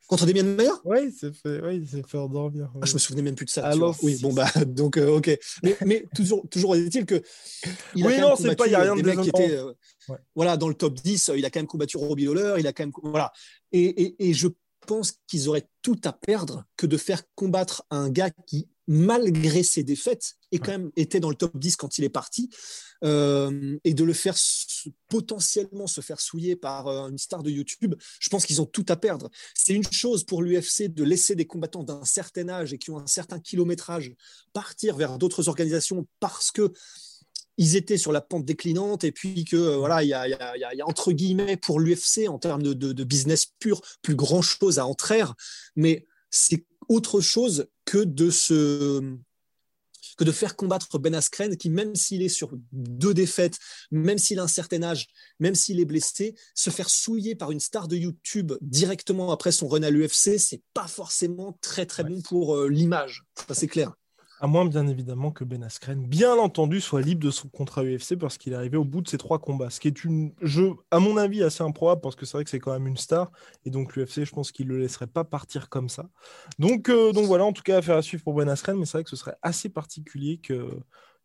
Contre 0.08 0.26
Damien 0.26 0.44
Maya 0.44 0.74
Oui, 0.84 0.98
il 1.06 1.12
s'est 1.14 1.32
fait, 1.32 1.62
ouais, 1.62 1.80
fait 1.86 2.18
endormir. 2.18 2.72
Ah, 2.82 2.86
je 2.86 2.94
me 2.94 3.00
souvenais 3.00 3.22
même 3.22 3.36
plus 3.36 3.46
de 3.46 3.52
ça. 3.52 3.68
Alors, 3.68 3.96
oui, 4.02 4.18
bon, 4.20 4.34
bah, 4.34 4.50
donc, 4.66 4.98
euh, 4.98 5.18
ok. 5.18 5.30
Mais, 5.62 5.78
mais, 5.86 6.06
toujours, 6.16 6.44
toujours 6.50 6.76
est-il 6.76 7.06
que. 7.06 7.22
Il 7.96 8.06
oui, 8.06 8.20
non, 8.20 8.36
c'est 8.36 8.56
pas, 8.56 8.66
il 8.66 8.72
n'y 8.72 8.76
a 8.76 8.82
rien 8.82 8.96
de 8.96 9.04
mecs 9.04 9.22
qui 9.22 9.30
étaient, 9.30 9.60
voilà, 10.36 10.58
dans 10.58 10.68
le 10.68 10.74
top 10.74 10.96
10, 10.96 11.32
il 11.38 11.46
a 11.46 11.52
quand 11.52 11.60
même 11.60 11.68
combattu 11.68 11.98
Robbie 11.98 12.26
Lawler, 12.26 12.56
il 12.58 12.66
a 12.66 12.74
quand 12.74 12.84
même. 12.84 12.92
Voilà. 13.04 13.32
Et, 13.72 13.84
et, 13.84 14.30
et 14.30 14.34
je 14.34 14.48
pense 14.88 15.14
qu'ils 15.28 15.48
auraient 15.48 15.68
tout 15.84 16.00
à 16.04 16.12
perdre 16.12 16.66
que 16.78 16.88
de 16.88 16.98
faire 16.98 17.22
combattre 17.36 17.84
un 17.92 18.10
gars 18.10 18.32
qui 18.48 18.68
malgré 18.92 19.64
ses 19.64 19.84
défaites, 19.84 20.34
et 20.52 20.60
quand 20.60 20.72
même 20.72 20.92
était 20.98 21.22
dans 21.22 21.30
le 21.30 21.36
top 21.36 21.58
10 21.58 21.78
quand 21.78 21.98
il 21.98 22.04
est 22.04 22.10
parti, 22.10 22.50
euh, 23.06 23.80
et 23.86 23.94
de 23.94 24.04
le 24.04 24.12
faire 24.12 24.36
potentiellement 25.08 25.88
se 25.88 26.02
faire 26.02 26.20
souiller 26.20 26.58
par 26.58 26.88
euh, 26.88 27.08
une 27.08 27.18
star 27.18 27.42
de 27.42 27.50
YouTube, 27.50 27.96
je 28.20 28.30
pense 28.30 28.46
qu'ils 28.46 28.62
ont 28.62 28.66
tout 28.66 28.86
à 28.90 28.98
perdre. 28.98 29.30
C'est 29.56 29.74
une 29.74 29.90
chose 29.90 30.26
pour 30.26 30.44
l'UFC 30.44 30.90
de 30.90 31.06
laisser 31.06 31.36
des 31.36 31.48
combattants 31.48 31.84
d'un 31.84 32.04
certain 32.04 32.50
âge 32.50 32.74
et 32.74 32.78
qui 32.78 32.92
ont 32.92 33.00
un 33.00 33.08
certain 33.08 33.40
kilométrage 33.40 34.14
partir 34.52 34.98
vers 34.98 35.18
d'autres 35.18 35.48
organisations 35.48 36.06
parce 36.20 36.52
que 36.52 36.74
ils 37.58 37.78
étaient 37.78 37.98
sur 37.98 38.12
la 38.12 38.20
pente 38.20 38.44
déclinante 38.44 39.06
et 39.06 39.14
puis 39.14 39.46
que 39.46 39.56
euh, 39.56 39.78
voilà 39.78 40.04
il 40.04 40.10
y, 40.10 40.14
a, 40.14 40.86
entre 40.86 41.14
guillemets 41.14 41.56
pour 41.56 41.80
l'UFC 41.80 42.28
en 42.28 42.40
termes 42.40 42.64
de, 42.64 42.74
de, 42.74 43.04
business 43.04 43.46
pur 43.60 43.82
plus 44.02 44.16
grand 44.16 44.42
chose 44.42 44.80
à 44.80 44.86
entraire 44.86 45.36
mais 45.76 46.08
c'est 46.30 46.66
autre 46.92 47.22
chose 47.22 47.68
que 47.86 48.00
de 48.00 48.30
se 48.30 49.18
que 50.18 50.24
de 50.26 50.32
faire 50.32 50.58
combattre 50.58 51.00
Ben 51.00 51.16
Askren, 51.16 51.56
qui 51.56 51.70
même 51.70 51.96
s'il 51.96 52.22
est 52.22 52.30
sur 52.30 52.52
deux 52.74 53.14
défaites, 53.14 53.58
même 53.92 54.18
s'il 54.18 54.40
a 54.40 54.44
un 54.44 54.48
certain 54.48 54.84
âge, 54.84 55.08
même 55.40 55.56
s'il 55.56 55.80
est 55.80 55.86
blessé, 55.86 56.36
se 56.54 56.70
faire 56.70 56.90
souiller 56.90 57.34
par 57.34 57.50
une 57.52 57.62
star 57.62 57.88
de 57.88 57.96
YouTube 57.96 58.52
directement 58.62 59.32
après 59.32 59.54
son 59.54 59.70
run 59.70 59.84
à 59.84 59.90
l'UFC, 59.90 60.38
c'est 60.38 60.62
pas 60.74 60.88
forcément 60.88 61.58
très 61.62 61.86
très 61.86 62.04
bon 62.04 62.22
pour 62.22 62.58
euh, 62.58 62.68
l'image. 62.68 63.24
Ça 63.48 63.56
c'est 63.56 63.68
clair. 63.68 63.94
À 64.44 64.48
moins, 64.48 64.66
bien 64.66 64.88
évidemment, 64.88 65.30
que 65.30 65.44
Ben 65.44 65.62
Askren, 65.62 66.04
bien 66.04 66.34
entendu, 66.34 66.82
soit 66.82 67.02
libre 67.02 67.24
de 67.24 67.30
son 67.30 67.48
contrat 67.48 67.84
UFC 67.84 68.18
parce 68.18 68.40
qu'il 68.40 68.54
est 68.54 68.56
arrivé 68.56 68.76
au 68.76 68.84
bout 68.84 69.02
de 69.02 69.08
ses 69.08 69.20
trois 69.20 69.38
combats. 69.38 69.70
Ce 69.70 69.80
qui 69.80 69.88
est 69.88 70.04
une 70.04 70.34
jeu, 70.42 70.72
à 70.90 70.98
mon 70.98 71.16
avis, 71.18 71.44
assez 71.44 71.62
improbable 71.62 72.02
parce 72.02 72.16
que 72.16 72.26
c'est 72.26 72.38
vrai 72.38 72.44
que 72.44 72.50
c'est 72.50 72.60
quand 72.60 72.72
même 72.74 72.88
une 72.88 72.98
star. 72.98 73.32
Et 73.66 73.70
donc, 73.70 73.96
l'UFC, 73.96 74.26
je 74.26 74.32
pense 74.32 74.52
qu'il 74.52 74.68
ne 74.68 74.74
le 74.74 74.80
laisserait 74.80 75.06
pas 75.06 75.24
partir 75.24 75.70
comme 75.70 75.90
ça. 75.90 76.10
Donc, 76.58 76.90
euh, 76.90 77.12
donc 77.12 77.26
voilà, 77.28 77.46
en 77.46 77.54
tout 77.54 77.62
cas, 77.62 77.78
affaire 77.78 77.98
à 77.98 78.02
suivre 78.02 78.24
pour 78.24 78.34
Ben 78.34 78.50
Askren. 78.50 78.80
Mais 78.80 78.86
c'est 78.88 78.98
vrai 78.98 79.04
que 79.04 79.12
ce 79.12 79.16
serait 79.16 79.36
assez 79.44 79.70
particulier 79.70 80.40
que, 80.40 80.72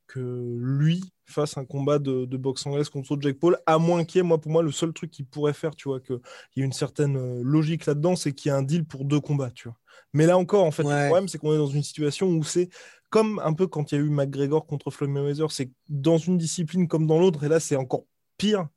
que 0.06 0.54
lui 0.61 1.02
fasse 1.25 1.56
un 1.56 1.64
combat 1.64 1.99
de, 1.99 2.26
boxe 2.37 2.66
anglaise 2.66 2.90
contre 2.90 3.16
Jack 3.18 3.38
Paul, 3.38 3.58
à 3.64 3.78
moins 3.78 4.04
qu'il 4.04 4.18
y 4.18 4.20
ait, 4.20 4.25
moi, 4.25 4.38
pour 4.38 4.52
moi, 4.52 4.62
le 4.62 4.73
seul 4.73 4.92
truc 4.92 5.11
qu'il 5.11 5.25
pourrait 5.25 5.54
faire, 5.54 5.75
tu 5.75 5.88
vois, 5.88 6.00
qu'il 6.00 6.20
y 6.56 6.61
ait 6.61 6.64
une 6.64 6.73
certaine 6.73 7.16
euh, 7.16 7.40
logique 7.42 7.87
là-dedans, 7.87 8.14
c'est 8.14 8.32
qu'il 8.32 8.52
y 8.52 8.54
ait 8.54 8.58
un 8.58 8.62
deal 8.62 8.85
pour 8.85 9.06
deux 9.06 9.20
combats, 9.20 9.50
tu 9.50 9.68
vois. 9.68 9.78
Mais 10.12 10.26
là 10.26 10.38
encore, 10.38 10.64
en 10.64 10.70
fait, 10.70 10.82
le 10.82 11.08
problème, 11.08 11.28
c'est 11.28 11.38
qu'on 11.38 11.52
est 11.52 11.58
dans 11.58 11.66
une 11.66 11.82
situation 11.82 12.28
où 12.28 12.42
c'est 12.42 12.68
comme 13.10 13.40
un 13.44 13.52
peu 13.52 13.66
quand 13.66 13.92
il 13.92 13.94
y 13.94 13.98
a 13.98 14.00
eu 14.00 14.10
McGregor 14.10 14.66
contre 14.66 14.90
Floyd 14.90 15.12
Mayweather, 15.12 15.50
c'est 15.50 15.70
dans 15.88 16.18
une 16.18 16.38
discipline 16.38 16.88
comme 16.88 17.06
dans 17.06 17.18
l'autre, 17.18 17.44
et 17.44 17.48
là 17.48 17.60
c'est 17.60 17.76
encore 17.76 18.04
pire, 18.36 18.68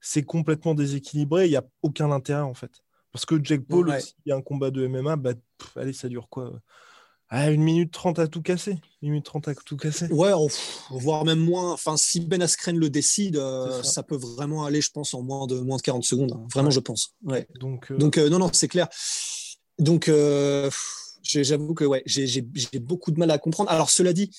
c'est 0.00 0.22
complètement 0.22 0.74
déséquilibré, 0.74 1.46
il 1.46 1.50
n'y 1.50 1.56
a 1.56 1.64
aucun 1.82 2.10
intérêt 2.10 2.42
en 2.42 2.54
fait. 2.54 2.82
Parce 3.12 3.26
que 3.26 3.42
Jack 3.42 3.62
Paul, 3.62 4.00
s'il 4.00 4.14
y 4.26 4.32
a 4.32 4.36
un 4.36 4.42
combat 4.42 4.70
de 4.70 4.86
MMA, 4.86 5.16
bah, 5.16 5.32
allez, 5.76 5.92
ça 5.92 6.08
dure 6.08 6.28
quoi 6.28 6.52
ah, 7.28 7.50
Une 7.50 7.62
minute 7.62 7.92
trente 7.92 8.18
à 8.18 8.28
tout 8.28 8.42
casser. 8.42 8.76
Une 9.02 9.10
minute 9.10 9.24
trente 9.24 9.48
à 9.48 9.54
tout 9.54 9.76
casser. 9.76 10.06
Ouais, 10.12 10.30
voire 10.90 11.24
même 11.24 11.40
moins. 11.40 11.72
Enfin, 11.72 11.96
si 11.96 12.20
Ben 12.20 12.40
Askren 12.40 12.78
le 12.78 12.88
décide, 12.88 13.36
euh, 13.36 13.82
ça. 13.82 14.02
peut 14.02 14.16
vraiment 14.16 14.64
aller, 14.64 14.80
je 14.80 14.90
pense, 14.90 15.12
en 15.14 15.22
moins 15.22 15.46
de, 15.46 15.58
moins 15.58 15.76
de 15.76 15.82
40 15.82 16.04
secondes. 16.04 16.32
Hein. 16.32 16.46
Vraiment, 16.52 16.70
je 16.70 16.80
pense. 16.80 17.14
Ouais. 17.24 17.48
Donc, 17.58 17.90
euh, 17.90 17.98
Donc 17.98 18.16
euh, 18.16 18.28
non, 18.28 18.38
non, 18.38 18.50
c'est 18.52 18.68
clair. 18.68 18.88
Donc, 19.78 20.10
J'avoue 21.32 21.74
que 21.74 21.84
ouais, 21.84 22.02
j'ai 22.06 22.42
beaucoup 22.80 23.10
de 23.10 23.18
mal 23.18 23.30
à 23.30 23.38
comprendre. 23.38 23.70
Alors, 23.70 23.90
cela 23.90 24.12
dit, 24.12 24.30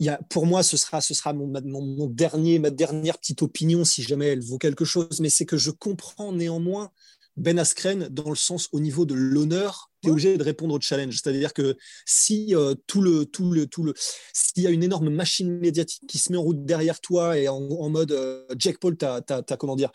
il 0.00 0.06
y 0.06 0.08
a, 0.08 0.18
pour 0.28 0.46
moi, 0.46 0.62
ce 0.62 0.76
sera, 0.76 1.00
ce 1.00 1.14
sera 1.14 1.32
mon, 1.32 1.46
mon, 1.64 2.06
dernier, 2.08 2.58
ma 2.58 2.70
dernière 2.70 3.18
petite 3.18 3.42
opinion, 3.42 3.84
si 3.84 4.02
jamais 4.02 4.26
elle 4.26 4.42
vaut 4.42 4.58
quelque 4.58 4.84
chose, 4.84 5.20
mais 5.20 5.30
c'est 5.30 5.46
que 5.46 5.56
je 5.56 5.70
comprends 5.70 6.32
néanmoins 6.32 6.90
Ben 7.36 7.58
Askren 7.58 8.08
dans 8.08 8.28
le 8.28 8.36
sens 8.36 8.68
au 8.72 8.80
niveau 8.80 9.06
de 9.06 9.14
l'honneur, 9.14 9.90
tu 10.02 10.08
es 10.08 10.10
obligé 10.10 10.36
de 10.36 10.42
répondre 10.42 10.74
au 10.74 10.80
challenge. 10.80 11.20
C'est-à-dire 11.22 11.52
que 11.52 11.76
si 12.06 12.54
euh, 12.56 12.74
tout 12.86 13.02
le, 13.02 13.24
tout 13.24 13.52
le, 13.52 13.66
tout 13.66 13.84
le, 13.84 13.94
s'il 14.32 14.64
y 14.64 14.66
a 14.66 14.70
une 14.70 14.82
énorme 14.82 15.10
machine 15.10 15.58
médiatique 15.58 16.02
qui 16.08 16.18
se 16.18 16.32
met 16.32 16.38
en 16.38 16.42
route 16.42 16.64
derrière 16.64 17.00
toi 17.00 17.38
et 17.38 17.46
en, 17.48 17.88
mode 17.88 18.12
euh, 18.12 18.44
Jack 18.58 18.78
Paul, 18.78 18.96
tu 18.96 19.04
as, 19.04 19.42
comment 19.58 19.76
dire, 19.76 19.92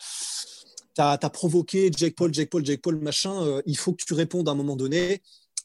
t'as 0.94 1.18
as 1.20 1.30
provoqué 1.30 1.90
Jack 1.94 2.14
Paul, 2.14 2.32
Jack 2.32 2.48
Paul, 2.48 2.64
Jack 2.64 2.80
Paul, 2.80 2.96
machin, 2.96 3.42
euh, 3.44 3.62
il 3.66 3.76
faut 3.76 3.92
que 3.92 4.02
tu 4.04 4.14
répondes 4.14 4.48
à 4.48 4.52
un 4.52 4.56
moment 4.56 4.76
donné 4.76 5.20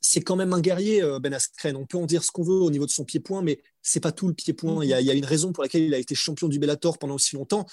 c'est 0.07 0.21
quand 0.21 0.35
même 0.35 0.53
un 0.53 0.61
guerrier, 0.61 1.01
euh, 1.01 1.19
Ben 1.19 1.33
Askren. 1.33 1.75
On 1.75 1.87
peut 1.87 1.97
en 1.97 2.05
dire 2.05 2.23
ce 2.23 2.29
qu'on 2.29 2.43
veut 2.43 2.53
au 2.53 2.69
niveau 2.69 2.85
de 2.85 2.91
son 2.91 3.05
pied-point, 3.05 3.41
mais 3.41 3.59
c'est 3.81 3.99
pas 3.99 4.11
tout 4.11 4.27
le 4.27 4.35
pied-point. 4.35 4.83
Il, 4.85 4.89
y, 4.89 4.93
a 4.93 5.13
une 5.13 5.25
raison 5.25 5.51
pour 5.51 5.63
laquelle 5.63 5.81
il 5.81 5.95
a 5.95 5.97
été 5.97 6.13
champion 6.13 6.47
du 6.47 6.59
Bellator 6.59 6.99
pendant 6.99 7.15
aussi 7.15 7.35
longtemps. 7.35 7.65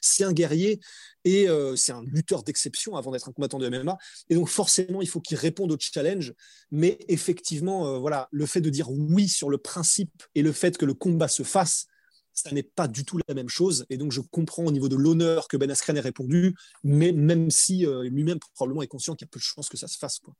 C'est 0.00 0.24
un 0.24 0.32
guerrier 0.32 0.80
et 1.24 1.48
euh, 1.48 1.76
c'est 1.76 1.92
un 1.92 2.02
lutteur 2.02 2.42
d'exception 2.42 2.96
avant 2.96 3.12
d'être 3.12 3.28
un 3.28 3.32
combattant 3.32 3.60
de 3.60 3.68
MMA. 3.68 3.96
Et 4.30 4.34
donc 4.34 4.48
forcément, 4.48 5.00
il 5.00 5.08
faut 5.08 5.20
qu'il 5.20 5.36
réponde 5.36 5.70
au 5.70 5.76
challenge. 5.78 6.34
Mais 6.72 6.98
effectivement, 7.06 7.86
euh, 7.86 7.98
voilà, 7.98 8.28
le 8.32 8.46
fait 8.46 8.60
de 8.60 8.70
dire 8.70 8.90
oui 8.90 9.28
sur 9.28 9.48
le 9.48 9.58
principe 9.58 10.24
et 10.34 10.42
le 10.42 10.50
fait 10.50 10.76
que 10.76 10.86
le 10.86 10.94
combat 10.94 11.28
se 11.28 11.44
fasse, 11.44 11.86
ça 12.32 12.50
n'est 12.50 12.64
pas 12.64 12.88
du 12.88 13.04
tout 13.04 13.20
la 13.28 13.34
même 13.34 13.48
chose. 13.48 13.86
Et 13.90 13.96
donc, 13.96 14.10
je 14.10 14.20
comprends 14.20 14.64
au 14.64 14.72
niveau 14.72 14.88
de 14.88 14.96
l'honneur 14.96 15.46
que 15.46 15.56
Ben 15.56 15.70
Askren 15.70 15.96
ait 15.96 16.00
répondu, 16.00 16.56
mais 16.82 17.12
même 17.12 17.48
si 17.48 17.86
lui-même 18.10 18.40
probablement 18.54 18.82
est 18.82 18.88
conscient 18.88 19.14
qu'il 19.14 19.24
y 19.24 19.28
a 19.28 19.32
peu 19.32 19.38
de 19.38 19.44
chances 19.44 19.68
que 19.68 19.78
ça 19.78 19.86
se 19.86 19.96
fasse. 19.96 20.18
Quoi. 20.18 20.34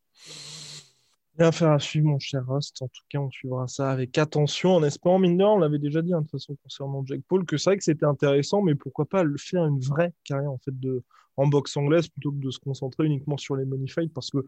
Bien 1.39 1.53
faire 1.53 1.71
à 1.73 1.79
suivre, 1.79 2.07
mon 2.07 2.19
cher 2.19 2.47
Rust. 2.47 2.81
En 2.81 2.89
tout 2.89 3.03
cas, 3.11 3.19
on 3.19 3.31
suivra 3.31 3.67
ça 3.69 3.91
avec 3.91 4.17
attention, 4.17 4.71
en 4.77 4.83
espérant, 4.83 5.19
mine 5.19 5.43
on 5.43 5.59
l'avait 5.59 5.79
déjà 5.79 6.01
dit, 6.01 6.15
hein, 6.15 6.21
de 6.23 6.27
toute 6.27 6.33
façon, 6.41 6.57
concernant 6.63 7.05
Jack 7.05 7.21
Paul, 7.29 7.45
que 7.45 7.59
c'est 7.59 7.71
vrai 7.71 7.77
que 7.77 7.85
c'était 7.85 8.07
intéressant, 8.07 8.63
mais 8.63 8.75
pourquoi 8.75 9.05
pas 9.05 9.23
le 9.23 9.37
faire 9.37 9.67
une 9.67 9.81
vraie 9.81 10.13
carrière, 10.25 10.51
en 10.51 10.59
fait, 10.59 10.79
de, 10.81 11.03
en 11.37 11.47
boxe 11.47 11.77
anglaise, 11.77 12.09
plutôt 12.09 12.33
que 12.33 12.39
de 12.39 12.51
se 12.51 12.59
concentrer 12.59 13.05
uniquement 13.05 13.37
sur 13.37 13.55
les 13.57 13.67
money 13.67 13.87
fights, 13.87 14.13
parce 14.15 14.31
que 14.31 14.39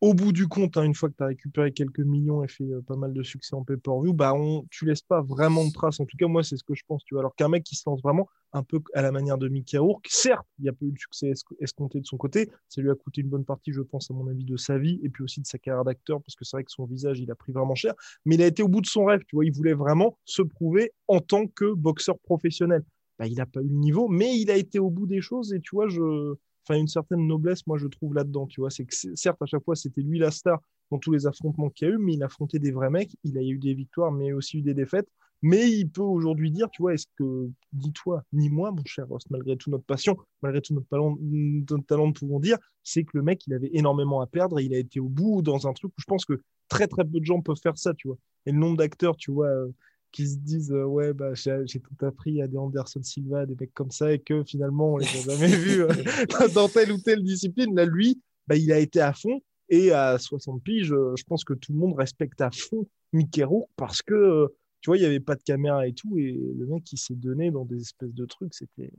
au 0.00 0.14
bout 0.14 0.32
du 0.32 0.46
compte, 0.46 0.76
hein, 0.76 0.84
une 0.84 0.94
fois 0.94 1.08
que 1.08 1.16
tu 1.16 1.22
as 1.22 1.26
récupéré 1.26 1.72
quelques 1.72 2.00
millions 2.00 2.44
et 2.44 2.48
fait 2.48 2.64
euh, 2.64 2.80
pas 2.82 2.96
mal 2.96 3.12
de 3.12 3.22
succès 3.22 3.54
en 3.56 3.64
pay-per-view, 3.64 4.12
bah 4.12 4.32
on, 4.34 4.64
tu 4.70 4.84
laisses 4.84 5.02
pas 5.02 5.22
vraiment 5.22 5.66
de 5.66 5.72
traces. 5.72 5.98
En 5.98 6.06
tout 6.06 6.16
cas, 6.16 6.28
moi, 6.28 6.44
c'est 6.44 6.56
ce 6.56 6.62
que 6.62 6.74
je 6.74 6.84
pense. 6.86 7.04
Tu. 7.04 7.18
Alors 7.18 7.34
qu'un 7.34 7.48
mec 7.48 7.64
qui 7.64 7.74
se 7.74 7.82
lance 7.86 8.00
vraiment 8.02 8.28
un 8.52 8.62
peu 8.62 8.80
à 8.94 9.02
la 9.02 9.10
manière 9.10 9.38
de 9.38 9.48
Mickey 9.48 9.76
Rourke, 9.76 10.06
certes, 10.08 10.46
il 10.58 10.62
n'y 10.62 10.68
a 10.68 10.72
pas 10.72 10.84
eu 10.84 10.92
de 10.92 10.98
succès 10.98 11.32
escompté 11.60 12.00
de 12.00 12.06
son 12.06 12.16
côté. 12.16 12.48
Ça 12.68 12.80
lui 12.80 12.90
a 12.90 12.94
coûté 12.94 13.22
une 13.22 13.28
bonne 13.28 13.44
partie, 13.44 13.72
je 13.72 13.82
pense, 13.82 14.10
à 14.10 14.14
mon 14.14 14.28
avis, 14.28 14.44
de 14.44 14.56
sa 14.56 14.78
vie 14.78 15.00
et 15.02 15.08
puis 15.08 15.24
aussi 15.24 15.40
de 15.40 15.46
sa 15.46 15.58
carrière 15.58 15.84
d'acteur, 15.84 16.22
parce 16.22 16.36
que 16.36 16.44
c'est 16.44 16.56
vrai 16.56 16.64
que 16.64 16.70
son 16.70 16.86
visage, 16.86 17.18
il 17.18 17.30
a 17.30 17.34
pris 17.34 17.52
vraiment 17.52 17.74
cher. 17.74 17.94
Mais 18.24 18.36
il 18.36 18.42
a 18.42 18.46
été 18.46 18.62
au 18.62 18.68
bout 18.68 18.80
de 18.80 18.86
son 18.86 19.04
rêve. 19.04 19.22
Tu 19.26 19.34
vois, 19.34 19.44
il 19.44 19.52
voulait 19.52 19.74
vraiment 19.74 20.16
se 20.24 20.42
prouver 20.42 20.92
en 21.08 21.20
tant 21.20 21.46
que 21.48 21.72
boxeur 21.74 22.18
professionnel. 22.20 22.84
Bah, 23.18 23.26
il 23.26 23.34
n'a 23.34 23.46
pas 23.46 23.60
eu 23.60 23.68
le 23.68 23.74
niveau, 23.74 24.06
mais 24.08 24.38
il 24.38 24.48
a 24.50 24.56
été 24.56 24.78
au 24.78 24.90
bout 24.90 25.06
des 25.06 25.20
choses 25.20 25.52
et 25.52 25.60
tu 25.60 25.70
vois, 25.74 25.88
je 25.88 26.36
une 26.76 26.88
certaine 26.88 27.26
noblesse, 27.26 27.66
moi 27.66 27.78
je 27.78 27.86
trouve 27.86 28.14
là-dedans. 28.14 28.46
Tu 28.46 28.60
vois, 28.60 28.70
c'est 28.70 28.84
que 28.84 28.94
certes 29.14 29.40
à 29.42 29.46
chaque 29.46 29.64
fois 29.64 29.76
c'était 29.76 30.02
lui 30.02 30.18
la 30.18 30.30
star 30.30 30.60
dans 30.90 30.98
tous 30.98 31.12
les 31.12 31.26
affrontements 31.26 31.70
qu'il 31.70 31.88
y 31.88 31.90
a 31.90 31.94
eu, 31.94 31.98
mais 31.98 32.14
il 32.14 32.22
a 32.22 32.26
affronté 32.26 32.58
des 32.58 32.70
vrais 32.70 32.90
mecs. 32.90 33.16
Il 33.24 33.38
a 33.38 33.42
eu 33.42 33.58
des 33.58 33.74
victoires, 33.74 34.12
mais 34.12 34.32
aussi 34.32 34.58
eu 34.58 34.62
des 34.62 34.74
défaites. 34.74 35.08
Mais 35.42 35.70
il 35.70 35.88
peut 35.88 36.02
aujourd'hui 36.02 36.50
dire, 36.50 36.68
tu 36.70 36.82
vois, 36.82 36.94
est-ce 36.94 37.06
que, 37.16 37.48
ni 37.72 37.92
toi, 37.92 38.24
ni 38.32 38.50
moi, 38.50 38.72
mon 38.72 38.84
cher 38.84 39.06
Ross, 39.06 39.22
malgré 39.30 39.56
toute 39.56 39.72
notre 39.72 39.84
passion, 39.84 40.16
malgré 40.42 40.60
tout 40.60 40.74
notre 40.74 40.88
talent, 40.88 41.16
notre 41.20 42.18
pouvons 42.18 42.40
dire, 42.40 42.58
c'est 42.82 43.04
que 43.04 43.16
le 43.16 43.22
mec, 43.22 43.46
il 43.46 43.54
avait 43.54 43.70
énormément 43.72 44.20
à 44.20 44.26
perdre 44.26 44.58
il 44.60 44.74
a 44.74 44.78
été 44.78 44.98
au 44.98 45.08
bout 45.08 45.42
dans 45.42 45.68
un 45.68 45.72
truc 45.72 45.92
où 45.92 46.00
je 46.00 46.06
pense 46.06 46.24
que 46.24 46.40
très 46.68 46.88
très 46.88 47.04
peu 47.04 47.20
de 47.20 47.24
gens 47.24 47.40
peuvent 47.40 47.60
faire 47.62 47.78
ça, 47.78 47.94
tu 47.94 48.08
vois. 48.08 48.18
Et 48.46 48.52
le 48.52 48.58
nombre 48.58 48.78
d'acteurs, 48.78 49.16
tu 49.16 49.30
vois, 49.30 49.46
euh, 49.46 49.68
qui 50.12 50.26
se 50.26 50.36
disent 50.36 50.72
euh, 50.72 50.84
ouais 50.84 51.12
bah 51.12 51.34
j'ai 51.34 51.80
tout 51.80 52.06
appris 52.06 52.40
à 52.40 52.46
des 52.46 52.56
Anderson 52.56 53.02
Silva 53.02 53.46
des 53.46 53.56
mecs 53.58 53.74
comme 53.74 53.90
ça 53.90 54.12
et 54.12 54.18
que 54.18 54.42
finalement 54.44 54.94
on 54.94 54.96
les 54.96 55.06
a 55.06 55.34
jamais 55.34 55.46
vus 55.56 55.82
euh, 55.82 55.88
dans 56.54 56.68
telle 56.68 56.92
ou 56.92 56.98
telle 56.98 57.22
discipline 57.22 57.74
là 57.74 57.84
lui 57.84 58.20
bah, 58.46 58.56
il 58.56 58.72
a 58.72 58.78
été 58.78 59.00
à 59.00 59.12
fond 59.12 59.40
et 59.68 59.92
à 59.92 60.18
60 60.18 60.62
piges 60.62 60.88
je 60.88 61.24
pense 61.24 61.44
que 61.44 61.54
tout 61.54 61.72
le 61.72 61.78
monde 61.78 61.94
respecte 61.96 62.40
à 62.40 62.50
fond 62.50 62.86
Mickey 63.12 63.44
Rourke 63.44 63.70
parce 63.76 64.02
que 64.02 64.48
tu 64.80 64.90
vois 64.90 64.96
il 64.96 65.02
y 65.02 65.06
avait 65.06 65.20
pas 65.20 65.34
de 65.34 65.42
caméra 65.42 65.86
et 65.86 65.92
tout 65.92 66.18
et 66.18 66.32
le 66.32 66.66
mec 66.66 66.84
qui 66.84 66.96
s'est 66.96 67.14
donné 67.14 67.50
dans 67.50 67.64
des 67.64 67.80
espèces 67.80 68.14
de 68.14 68.24
trucs 68.24 68.54
c'était 68.54 68.90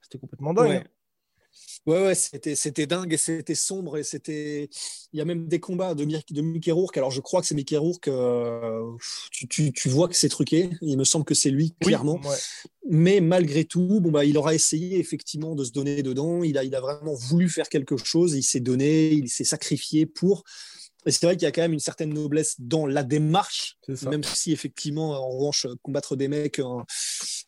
c'était 0.00 0.18
complètement 0.18 0.52
dingue 0.52 0.82
hein. 0.84 0.84
Ouais, 1.86 2.00
ouais, 2.00 2.14
c'était, 2.14 2.54
c'était 2.54 2.86
dingue 2.86 3.12
et 3.12 3.18
c'était 3.18 3.54
sombre 3.54 3.98
et 3.98 4.04
c'était. 4.04 4.70
Il 5.12 5.18
y 5.18 5.20
a 5.20 5.24
même 5.26 5.46
des 5.48 5.60
combats 5.60 5.94
de, 5.94 6.04
de 6.04 6.40
Mickey 6.40 6.72
Rourke. 6.72 6.96
Alors, 6.96 7.10
je 7.10 7.20
crois 7.20 7.42
que 7.42 7.46
c'est 7.46 7.54
Mickey 7.54 7.76
Rourke. 7.76 8.08
Euh, 8.08 8.90
tu, 9.30 9.46
tu, 9.48 9.72
tu, 9.72 9.88
vois 9.90 10.08
que 10.08 10.16
c'est 10.16 10.30
truqué. 10.30 10.70
Il 10.80 10.96
me 10.96 11.04
semble 11.04 11.26
que 11.26 11.34
c'est 11.34 11.50
lui, 11.50 11.74
clairement. 11.80 12.20
Mais 12.88 13.20
malgré 13.20 13.64
tout, 13.64 14.00
bon, 14.00 14.10
bah, 14.10 14.24
il 14.24 14.38
aura 14.38 14.54
essayé 14.54 14.98
effectivement 14.98 15.54
de 15.54 15.64
se 15.64 15.72
donner 15.72 16.02
dedans. 16.02 16.42
Il 16.42 16.56
a, 16.56 16.64
il 16.64 16.74
a 16.74 16.80
vraiment 16.80 17.14
voulu 17.14 17.50
faire 17.50 17.68
quelque 17.68 17.96
chose. 17.98 18.34
Il 18.34 18.42
s'est 18.42 18.60
donné, 18.60 19.12
il 19.12 19.28
s'est 19.28 19.44
sacrifié 19.44 20.06
pour. 20.06 20.44
Et 21.06 21.10
c'est 21.10 21.26
vrai 21.26 21.36
qu'il 21.36 21.44
y 21.44 21.48
a 21.48 21.52
quand 21.52 21.62
même 21.62 21.72
une 21.72 21.80
certaine 21.80 22.12
noblesse 22.12 22.56
dans 22.58 22.86
la 22.86 23.02
démarche, 23.02 23.76
même 24.06 24.24
si 24.24 24.52
effectivement, 24.52 25.12
en 25.12 25.28
revanche, 25.28 25.66
combattre 25.82 26.16
des 26.16 26.28
mecs 26.28 26.60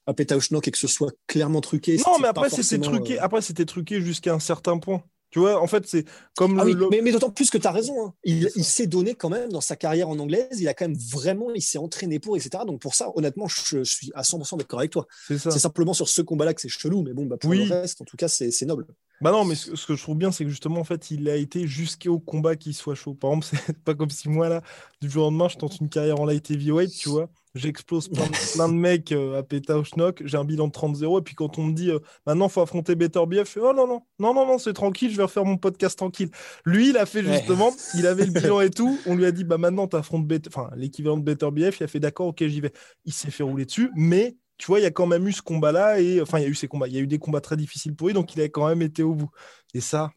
à 0.06 0.14
Petauschnock 0.14 0.68
et 0.68 0.70
que 0.70 0.78
ce 0.78 0.86
soit 0.88 1.12
clairement 1.26 1.60
truqué. 1.60 1.96
Non, 1.98 2.18
mais 2.20 2.28
après, 2.28 2.50
c'était 2.50 2.78
truqué. 2.78 3.18
Euh, 3.18 3.24
après, 3.24 3.40
c'était 3.40 3.64
truqué 3.64 4.00
jusqu'à 4.00 4.34
un 4.34 4.40
certain 4.40 4.78
point. 4.78 5.02
Tu 5.30 5.40
vois, 5.40 5.60
en 5.60 5.66
fait, 5.66 5.86
c'est 5.86 6.04
comme. 6.36 6.58
Ah 6.60 6.64
mais, 6.90 7.00
mais 7.02 7.12
d'autant 7.12 7.30
plus 7.30 7.50
que 7.50 7.58
tu 7.58 7.66
as 7.66 7.72
raison. 7.72 8.06
Hein. 8.06 8.14
Il, 8.24 8.64
s'est 8.64 8.86
donné 8.86 9.14
quand 9.14 9.28
même 9.28 9.50
dans 9.50 9.60
sa 9.60 9.74
carrière 9.74 10.08
en 10.08 10.18
anglaise. 10.18 10.60
Il 10.60 10.68
a 10.68 10.74
quand 10.74 10.86
même 10.86 10.96
vraiment, 10.96 11.50
il 11.52 11.62
s'est 11.62 11.78
entraîné 11.78 12.20
pour, 12.20 12.36
etc. 12.36 12.62
Donc 12.66 12.80
pour 12.80 12.94
ça, 12.94 13.10
honnêtement, 13.16 13.48
je, 13.48 13.82
suis 13.82 14.12
à 14.14 14.22
100% 14.22 14.58
d'accord 14.58 14.78
avec 14.78 14.92
toi. 14.92 15.06
C'est 15.28 15.58
simplement 15.58 15.94
sur 15.94 16.08
ce 16.08 16.22
combat-là 16.22 16.54
que 16.54 16.60
c'est 16.60 16.68
chelou, 16.68 17.02
mais 17.02 17.12
bon, 17.12 17.26
bah, 17.26 17.36
pour 17.36 17.52
le 17.52 17.64
reste, 17.64 18.00
en 18.00 18.04
tout 18.04 18.16
cas, 18.16 18.28
c'est 18.28 18.64
noble. 18.64 18.86
Bah 19.22 19.33
non, 19.33 19.44
mais 19.44 19.55
ce, 19.55 19.70
que 19.87 19.96
je 19.96 20.02
trouve 20.02 20.18
bien, 20.18 20.31
c'est 20.31 20.44
que 20.44 20.50
justement, 20.50 20.81
en 20.81 20.85
fait, 20.85 21.11
il 21.11 21.29
a 21.31 21.37
été 21.37 21.66
jusqu'au 21.66 22.18
combat 22.18 22.55
qui 22.55 22.74
soit 22.74 22.94
chaud. 22.94 23.14
Par 23.14 23.31
exemple, 23.31 23.46
c'est 23.66 23.83
pas 23.83 23.94
comme 23.94 24.11
si 24.11 24.29
moi, 24.29 24.48
là, 24.48 24.62
du 25.00 25.09
jour 25.09 25.22
au 25.22 25.31
lendemain, 25.31 25.48
je 25.48 25.57
tente 25.57 25.81
une 25.81 25.88
carrière 25.88 26.20
en 26.20 26.26
light 26.26 26.50
heavyweight, 26.50 26.90
tu 26.90 27.09
vois. 27.09 27.31
J'explose 27.55 28.11
plein, 28.11 28.68
de 28.68 28.74
mecs 28.74 29.12
euh, 29.12 29.38
à 29.38 29.42
péta 29.42 29.83
schnock, 29.83 30.20
j'ai 30.26 30.37
un 30.37 30.44
bilan 30.44 30.68
de 30.68 30.72
30-0, 30.72 31.20
et 31.20 31.22
puis 31.22 31.35
quand 31.35 31.59
on 31.59 31.64
me 31.64 31.72
dit, 31.72 31.90
euh, 31.90 32.00
maintenant, 32.26 32.48
il 32.48 32.50
faut 32.52 32.61
affronter 32.61 32.94
Better 32.96 33.24
BF, 33.26 33.57
oh 33.57 33.72
non, 33.72 33.87
non, 33.87 34.02
non, 34.18 34.35
non, 34.35 34.46
non, 34.46 34.59
c'est 34.59 34.74
tranquille, 34.74 35.11
je 35.11 35.16
vais 35.16 35.22
refaire 35.22 35.46
mon 35.46 35.57
podcast 35.57 35.96
tranquille. 35.96 36.29
Lui, 36.66 36.90
il 36.90 36.98
a 36.98 37.07
fait 37.07 37.24
justement, 37.24 37.72
il 37.94 38.07
avait 38.07 38.26
le 38.26 38.33
bilan 38.40 38.61
et 38.61 38.68
tout, 38.68 38.98
on 39.07 39.14
lui 39.14 39.24
a 39.24 39.33
dit, 39.33 39.44
bah 39.44 39.57
maintenant, 39.57 39.88
tu 39.88 39.96
affrontes 39.96 40.31
enfin, 40.48 40.68
l'équivalent 40.76 41.16
de 41.16 41.22
Better 41.22 41.50
BF, 41.50 41.81
il 41.81 41.85
a 41.85 41.88
fait 41.88 42.00
d'accord, 42.00 42.26
ok, 42.26 42.46
j'y 42.46 42.61
vais. 42.61 42.72
Il 43.07 43.14
s'est 43.14 43.31
fait 43.31 43.42
rouler 43.42 43.64
dessus, 43.64 43.90
mais 43.96 44.37
tu 44.58 44.66
vois, 44.66 44.80
il 44.80 44.82
y 44.82 44.86
a 44.86 44.90
quand 44.90 45.06
même 45.06 45.26
eu 45.28 45.32
ce 45.32 45.42
combat-là, 45.42 46.00
et 46.00 46.20
enfin, 46.20 46.38
il 46.38 46.42
y 46.42 46.46
a 46.46 46.48
eu 46.48 46.54
ces 46.54 46.68
combats, 46.68 46.88
il 46.88 46.94
y 46.94 46.98
a 46.98 47.00
eu 47.00 47.06
des 47.06 47.18
combats 47.18 47.40
très 47.40 47.56
difficiles 47.56 47.94
pour 47.94 48.08
lui, 48.08 48.14
donc 48.14 48.34
il 48.34 48.40
a 48.40 48.44
quand 48.48 48.68
même 48.68 48.82
été 48.82 49.02
au 49.02 49.14
bout. 49.14 49.30
Et 49.74 49.80
ça, 49.80 50.12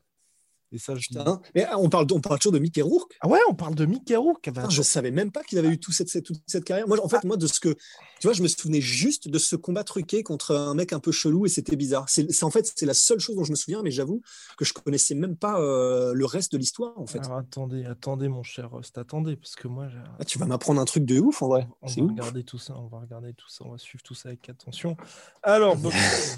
Et 0.71 0.77
ça, 0.77 0.93
je 0.95 1.07
Putain. 1.07 1.41
Mais 1.55 1.65
ah, 1.65 1.79
on 1.79 1.89
parle, 1.89 2.05
on 2.11 2.21
parle 2.21 2.37
toujours 2.37 2.51
de 2.51 2.59
Mickey 2.59 2.83
Rourke? 2.83 3.17
Ah 3.21 3.27
ouais, 3.27 3.39
on 3.49 3.55
parle 3.55 3.73
de 3.73 3.85
Mickey 3.85 4.15
Rourke. 4.15 4.47
Ah 4.49 4.51
Putain, 4.51 4.69
je 4.69 4.83
savais 4.83 5.09
même 5.09 5.31
pas 5.31 5.43
qu'il 5.43 5.57
avait 5.57 5.69
eu 5.69 5.79
toute 5.79 5.95
cette, 5.95 6.09
cette- 6.09 6.25
toute 6.25 6.41
cette 6.45 6.63
carrière. 6.63 6.87
Moi, 6.87 7.03
en 7.03 7.09
fait, 7.09 7.23
moi, 7.23 7.37
de 7.37 7.47
ce 7.47 7.59
que, 7.59 7.69
tu 7.69 8.27
vois, 8.27 8.33
je 8.33 8.43
me 8.43 8.47
souvenais 8.47 8.79
juste 8.81 9.27
de 9.29 9.39
ce 9.39 9.55
combat 9.55 9.83
truqué 9.83 10.21
contre 10.21 10.55
un 10.55 10.75
mec 10.75 10.93
un 10.93 10.99
peu 10.99 11.11
chelou 11.11 11.47
et 11.47 11.49
c'était 11.49 11.75
bizarre. 11.75 12.07
C'est, 12.07 12.43
en 12.43 12.51
fait, 12.51 12.71
c'est 12.75 12.85
la 12.85 12.93
seule 12.93 13.19
chose 13.19 13.35
dont 13.35 13.43
je 13.43 13.49
me 13.49 13.55
souviens, 13.55 13.81
mais 13.81 13.89
j'avoue 13.89 14.21
que 14.59 14.65
je 14.65 14.73
connaissais 14.73 15.15
même 15.15 15.35
pas 15.35 15.59
euh, 15.59 16.13
le 16.13 16.25
reste 16.25 16.51
de 16.51 16.59
l'histoire, 16.59 16.93
en 16.99 17.07
fait. 17.07 17.17
Alors, 17.25 17.37
attendez, 17.39 17.85
attendez, 17.85 18.27
mon 18.27 18.43
cher 18.43 18.69
Rust, 18.71 18.95
attendez, 18.99 19.37
parce 19.37 19.55
que 19.55 19.67
moi, 19.67 19.87
Ah, 20.19 20.25
tu 20.25 20.37
vas 20.37 20.45
m'apprendre 20.45 20.79
un 20.79 20.85
truc 20.85 21.03
de 21.03 21.19
ouf, 21.19 21.41
en 21.41 21.47
vrai. 21.47 21.67
on 21.81 21.87
va 21.87 22.01
ouf. 22.03 22.11
regarder 22.11 22.43
tout 22.43 22.59
ça, 22.59 22.75
on 22.77 22.85
va 22.89 22.99
regarder 22.99 23.33
tout 23.33 23.49
ça, 23.49 23.65
on 23.65 23.71
va 23.71 23.79
suivre 23.79 24.03
tout 24.03 24.13
ça 24.13 24.29
avec 24.29 24.47
attention. 24.49 24.95
Alors, 25.41 25.75
boxing, 25.77 26.37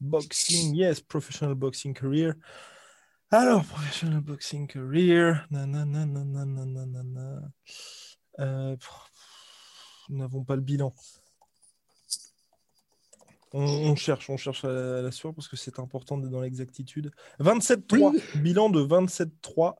boxing, 0.00 0.74
yes, 0.76 1.00
professional 1.00 1.54
boxing 1.54 1.94
career. 1.94 2.34
Alors, 3.32 3.64
professional 3.64 4.20
boxing 4.20 4.68
career, 4.68 5.46
nanana, 5.50 6.06
nanana, 6.06 6.54
nanana. 6.54 7.42
Euh, 8.38 8.76
nous 10.08 10.18
n'avons 10.18 10.44
pas 10.44 10.54
le 10.54 10.62
bilan. 10.62 10.94
On, 13.52 13.64
on 13.64 13.96
cherche, 13.96 14.30
on 14.30 14.36
cherche 14.36 14.62
la, 14.64 15.02
la 15.02 15.10
sueur 15.10 15.34
parce 15.34 15.48
que 15.48 15.56
c'est 15.56 15.80
important 15.80 16.18
d'être 16.18 16.30
dans 16.30 16.40
l'exactitude. 16.40 17.10
27-3, 17.40 18.38
bilan 18.40 18.70
de 18.70 18.82
27-3. 18.84 19.74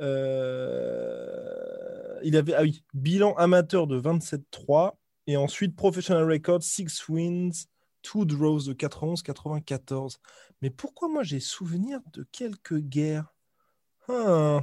Euh, 0.00 1.56
il 2.24 2.36
avait, 2.36 2.54
ah 2.54 2.62
oui, 2.62 2.84
bilan 2.92 3.34
amateur 3.36 3.86
de 3.86 3.98
27-3 3.98 4.92
et 5.26 5.38
ensuite 5.38 5.74
professional 5.76 6.30
record 6.30 6.62
6 6.62 7.08
wins, 7.08 7.68
2 8.14 8.24
draws 8.26 8.62
de 8.66 8.72
91-94. 8.74 10.18
Mais 10.62 10.70
pourquoi 10.70 11.08
moi 11.08 11.22
j'ai 11.22 11.40
souvenir 11.40 12.00
de 12.12 12.26
quelques 12.32 12.78
guerres 12.78 13.32
Ah. 14.08 14.60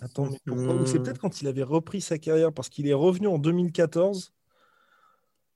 Attends, 0.00 0.30
mais 0.30 0.38
pourquoi? 0.44 0.74
Ou 0.74 0.86
c'est 0.86 0.98
peut-être 1.00 1.20
quand 1.20 1.40
il 1.40 1.46
avait 1.48 1.62
repris 1.62 2.00
sa 2.00 2.18
carrière 2.18 2.52
parce 2.52 2.68
qu'il 2.68 2.88
est 2.88 2.94
revenu 2.94 3.28
en 3.28 3.38
2014. 3.38 4.32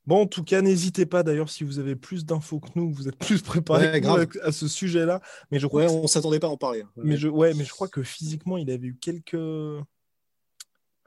Bon, 0.07 0.23
en 0.23 0.27
tout 0.27 0.45
cas, 0.45 0.63
n'hésitez 0.63 1.07
pas 1.07 1.23
d'ailleurs 1.23 1.51
si 1.51 1.63
vous 1.65 1.79
avez 1.79 1.95
plus 1.97 2.25
d'infos 2.25 2.59
que 2.61 2.69
nous, 2.75 2.93
vous 2.93 3.09
êtes 3.09 3.17
plus 3.17 3.43
Ouais, 3.69 4.01
grave. 4.01 4.27
à, 4.43 4.53
ce 4.53 4.67
sujet-là. 4.69 5.21
Mais 5.51 5.59
je 5.59 5.67
crois 5.67 5.83
Ouais, 5.83 5.89
que 5.89 5.93
on 5.93 6.07
s'attendait 6.07 6.39
pas 6.41 6.47
à 6.47 6.51
en 6.51 6.57
parler. 6.57 6.83
hein. 6.83 6.91
mais 6.97 7.17
je, 7.17 7.29
ouais, 7.29 7.53
mais 7.55 7.65
je 7.65 7.71
crois 7.71 7.89
que 7.89 8.03
physiquement, 8.03 8.57
il 8.57 8.71
avait 8.71 8.89
eu 8.89 8.97
quelques. 8.97 9.37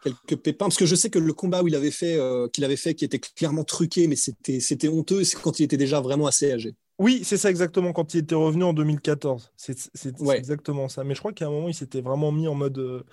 Quelques 0.04 0.42
pépins 0.42 0.66
parce 0.66 0.78
que 0.78 0.86
je 0.86 0.96
sais 0.96 1.10
que 1.10 1.20
le 1.20 1.34
combat 1.34 1.64
où 1.64 1.68
il 1.68 1.76
avait 1.76 1.92
fait 1.92 2.16
euh, 2.18 2.48
qu'il 2.50 2.64
avait 2.64 2.76
fait 2.76 2.94
qui 2.96 3.06
était 3.06 3.20
clairement 3.20 3.64
truqué 3.64 4.08
mais 4.08 4.16
c'était 4.16 4.60
c'était 4.60 4.88
honteux 4.90 5.24
c'est 5.24 5.40
quand 5.42 5.60
il 5.60 5.64
était 5.64 5.78
déjà 5.78 6.02
vraiment 6.02 6.28
assez 6.28 6.52
âgé 6.52 6.76
Oui, 7.00 7.22
c'est 7.24 7.38
ça 7.38 7.50
exactement, 7.50 7.92
quand 7.92 8.14
il 8.14 8.20
était 8.20 8.36
revenu 8.36 8.64
en 8.64 8.74
2014. 8.74 9.52
C'est 9.58 9.78
c'est- 9.80 9.90
c'est 9.96 10.22
Ouais. 10.22 10.38
exactement 10.38 10.88
ça. 10.90 11.04
Mais 11.04 11.16
je 11.16 11.20
crois 11.20 11.34
qu'à 11.34 11.48
un 11.48 11.50
moment, 11.50 11.68
il 11.68 11.74
s'était 11.74 12.02
vraiment 12.02 12.32
mis 12.32 12.48
en 12.48 12.54
mode. 12.54 12.78
euh, 12.78 13.04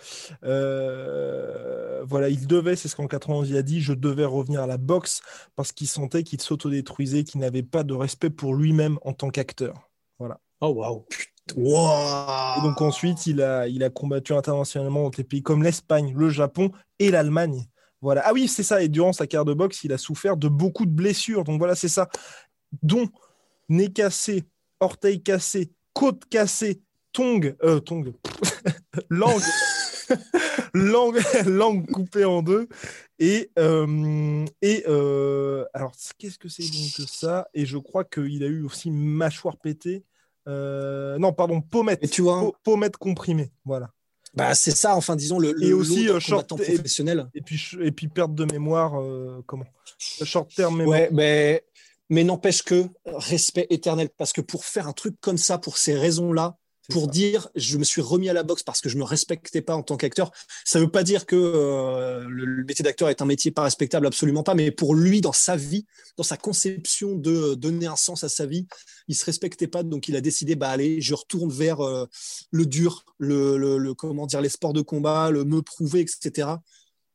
euh, 0.44 2.03
voilà, 2.05 2.29
il 2.29 2.46
devait, 2.46 2.76
c'est 2.76 2.88
ce 2.88 2.96
qu'en 2.96 3.07
91 3.07 3.48
il 3.50 3.57
a 3.57 3.62
dit, 3.62 3.81
je 3.81 3.92
devais 3.94 4.24
revenir 4.26 4.61
à 4.62 4.66
la 4.66 4.76
boxe 4.76 5.22
parce 5.57 5.72
qu'il 5.72 5.88
sentait 5.88 6.22
qu'il 6.24 6.40
s'autodétruisait, 6.40 7.24
qu'il 7.24 7.40
n'avait 7.40 7.62
pas 7.62 7.83
de 7.83 7.94
respect 7.94 8.31
pour 8.31 8.55
lui-même 8.55 8.98
en 9.03 9.12
tant 9.14 9.31
qu'acteur. 9.31 9.90
oh 10.61 10.68
waouh 10.68 11.07
Et 11.56 12.62
donc 12.62 12.80
ensuite, 12.80 13.26
il 13.26 13.42
a, 13.42 13.68
il 13.68 13.82
a 13.82 13.90
combattu 13.90 14.32
internationalement 14.32 15.04
dans 15.04 15.10
des 15.10 15.24
pays 15.24 15.42
comme 15.42 15.62
l'Espagne, 15.62 16.12
le 16.16 16.28
Japon 16.28 16.70
et 16.98 17.10
l'Allemagne. 17.10 17.66
Voilà. 18.00 18.22
Ah 18.24 18.32
oui, 18.32 18.48
c'est 18.48 18.62
ça. 18.62 18.82
Et 18.82 18.88
durant 18.88 19.12
sa 19.12 19.26
carrière 19.26 19.44
de 19.44 19.54
boxe, 19.54 19.84
il 19.84 19.92
a 19.92 19.98
souffert 19.98 20.36
de 20.36 20.48
beaucoup 20.48 20.86
de 20.86 20.90
blessures. 20.90 21.44
Donc 21.44 21.58
voilà, 21.58 21.74
c'est 21.74 21.88
ça. 21.88 22.08
Dont 22.82 23.08
nez 23.68 23.92
cassé, 23.92 24.44
orteil 24.80 25.22
cassé, 25.22 25.70
côte 25.92 26.24
cassée, 26.26 26.80
tongue, 27.12 27.56
euh, 27.62 27.80
tongue, 27.80 28.14
langue, 29.10 29.42
langue, 30.74 31.20
langue 31.46 31.90
coupée 31.90 32.24
en 32.24 32.42
deux. 32.42 32.68
Et, 33.18 33.50
euh, 33.58 34.46
et 34.62 34.84
euh, 34.88 35.64
alors, 35.74 35.92
qu'est-ce 36.18 36.38
que 36.38 36.48
c'est 36.48 36.62
donc 36.62 36.92
que 36.96 37.02
ça? 37.02 37.48
Et 37.52 37.66
je 37.66 37.76
crois 37.76 38.04
qu'il 38.04 38.42
a 38.42 38.46
eu 38.46 38.62
aussi 38.62 38.90
mâchoire 38.90 39.58
pétée. 39.58 40.04
Euh, 40.48 41.18
non, 41.18 41.33
pardon, 41.33 41.61
pommette. 41.61 42.03
Et 42.03 42.09
tu 42.09 42.22
vois- 42.22 42.40
Po- 42.40 42.57
pommette 42.62 42.96
comprimée. 42.96 43.50
Voilà. 43.64 43.90
bah 44.35 44.55
c'est 44.55 44.70
ça 44.70 44.94
enfin 44.94 45.16
disons 45.16 45.38
le, 45.40 45.53
le 45.53 45.66
Et 45.68 45.72
aussi, 45.72 46.09
euh, 46.09 46.20
short- 46.20 46.46
professionnel 46.48 47.29
Et 47.35 47.40
puis, 47.42 47.61
et 47.81 47.90
puis 47.90 48.07
perte 48.09 48.35
de 48.35 48.44
mémoire. 48.44 49.00
euh, 49.00 49.42
comment? 49.46 49.66
Short 49.98 50.48
term 50.55 50.76
mémoire. 50.76 50.98
ouais 51.00 51.09
mais 51.12 51.64
mais 52.09 52.24
n'empêche 52.24 52.62
que 52.62 52.87
respect 53.07 53.66
éternel 53.70 54.09
parce 54.16 54.33
que 54.33 54.40
pour 54.40 54.64
faire 54.64 54.87
un 54.88 54.92
truc 54.92 55.14
comme 55.20 55.37
ça 55.38 55.59
pour 55.59 55.76
ces 55.79 55.94
raisons 55.94 56.33
là 56.33 56.57
C'est 56.57 56.69
pour 56.90 57.07
ça. 57.07 57.09
dire 57.09 57.48
je 57.55 57.79
me 57.79 57.85
suis 57.85 58.00
remis 58.03 58.29
à 58.29 58.33
la 58.33 58.42
boxe 58.42 58.62
parce 58.62 58.81
que 58.81 58.88
je 58.88 58.98
me 58.98 59.05
respectais 59.05 59.62
pas 59.62 59.74
en 59.76 59.83
tant 59.83 59.96
qu'acteur 59.96 60.33
ça 60.64 60.79
veut 60.81 60.90
pas 60.90 61.03
dire 61.03 61.26
que 61.26 61.37
euh, 61.37 62.24
le, 62.29 62.44
le 62.44 62.64
métier 62.64 62.83
d'acteur 62.83 63.09
est 63.09 63.22
un 63.22 63.26
métier 63.26 63.50
pas 63.50 63.62
respectable 63.62 64.07
absolument 64.07 64.42
pas 64.42 64.55
mais 64.55 64.70
pour 64.70 64.94
lui 64.94 65.20
dans 65.20 65.33
sa 65.33 65.57
vie 65.57 65.87
dans 66.16 66.22
sa 66.24 66.37
conception 66.37 67.14
de 67.16 67.55
donner 67.55 67.87
un 67.87 67.96
sens 67.96 68.24
à 68.24 68.29
sa 68.29 68.46
vie 68.46 68.66
il 69.09 69.14
se 69.14 69.24
respectait 69.24 69.66
pas 69.68 69.83
donc 69.83 70.09
il 70.09 70.16
a 70.16 70.20
décidé 70.20 70.57
bah 70.57 70.70
allez 70.70 71.00
je 71.00 71.14
retourne 71.14 71.50
vers 71.50 71.81
euh, 71.81 72.07
le 72.50 72.66
dur 72.66 73.05
le, 73.18 73.57
le, 73.57 73.79
le- 73.79 73.94
comment 73.94 74.26
dire 74.26 74.40
les 74.40 74.48
sports 74.48 74.72
de 74.72 74.83
combat 74.83 75.31
le 75.31 75.44
me 75.44 75.62
prouver 75.62 76.00
etc 76.00 76.48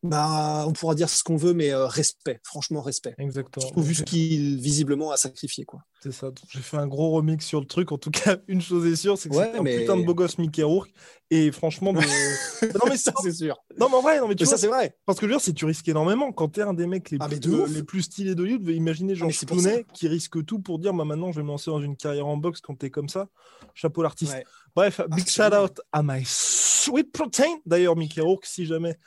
bah 0.10 0.66
on 0.68 0.74
pourra 0.74 0.96
dire 0.96 1.10
ce 1.10 1.24
qu'on 1.24 1.36
veut 1.36 1.54
mais 1.54 1.74
euh, 1.74 1.88
respect 1.88 2.40
franchement 2.44 2.82
respect 2.82 3.16
Exactement. 3.18 3.66
je 3.66 3.72
trouve 3.72 3.88
juste 3.88 4.06
qu'il 4.06 4.58
visiblement 4.58 5.12
a 5.12 5.18
sacrifié 5.18 5.66
quoi 5.66 5.82
C'est 6.02 6.12
ça. 6.12 6.32
J'ai 6.50 6.60
fait 6.60 6.78
un 6.78 6.88
gros 6.88 7.12
remix 7.12 7.46
sur 7.46 7.60
le 7.60 7.66
truc. 7.66 7.92
En 7.92 7.98
tout 7.98 8.12
cas, 8.12 8.38
une 8.48 8.62
chose 8.62 8.86
est 8.86 8.96
sûre, 8.96 9.18
c'est 9.18 9.30
que 9.30 9.36
Ouais, 9.36 9.52
c'est 9.54 9.60
un 9.60 9.64
putain 9.64 9.98
de 9.98 10.04
beau 10.04 10.14
gosse 10.14 10.38
Mickey 10.38 10.64
Rourke. 10.64 10.94
Et 11.32 11.52
franchement, 11.52 11.92
de... 11.92 12.00
non 12.74 12.86
mais 12.88 12.98
ça 12.98 13.12
c'est 13.24 13.34
sûr 13.34 13.58
non 13.80 13.90
mais 13.90 13.96
en 13.96 14.02
vrai, 14.02 14.20
non 14.20 14.28
mais 14.28 14.36
tu 14.36 14.44
mais 14.44 14.48
vois, 14.48 14.58
ça 14.58 14.62
c'est 14.62 14.68
vrai 14.68 14.96
parce 15.06 15.20
que 15.20 15.26
je 15.26 15.32
veux 15.32 15.38
dire, 15.38 15.44
c'est 15.44 15.54
tu 15.54 15.66
risques 15.66 15.88
énormément 15.88 16.32
quand 16.32 16.50
t'es 16.50 16.62
un 16.62 16.74
des 16.74 16.88
mecs 16.88 17.10
les, 17.10 17.18
Ah, 17.20 17.28
mais 17.28 17.40
plus, 17.40 17.50
de 17.50 17.56
euh, 17.56 17.68
les 17.68 17.84
plus 17.84 18.04
stylés 18.04 18.36
de 18.36 18.44
Hollywood. 18.44 18.68
Imaginez 18.70 19.16
pour 19.16 19.30
Clooney 19.30 19.86
qui 19.94 20.08
risque 20.08 20.44
tout 20.46 20.60
pour 20.60 20.80
dire, 20.80 20.94
bah 20.94 21.06
maintenant, 21.06 21.32
je 21.32 21.38
vais 21.38 21.44
me 21.44 21.50
lancer 21.50 21.72
dans 21.72 21.82
une 21.82 21.98
carrière 21.98 22.28
en 22.28 22.38
boxe 22.38 22.62
quand 22.62 22.76
t'es 22.76 22.90
comme 22.90 23.10
ça. 23.10 23.28
Chapeau 23.74 24.04
l'artiste. 24.04 24.34
Ouais. 24.34 24.46
Bref, 24.76 25.02
big 25.10 25.28
c'est 25.28 25.44
shout 25.44 25.56
out 25.56 25.82
à 25.92 26.04
my 26.04 26.24
sweet 26.26 27.12
protein. 27.12 27.58
D'ailleurs, 27.66 27.96
Mickey 27.96 28.22
Rourke, 28.22 28.46
si 28.46 28.66
jamais 28.66 28.98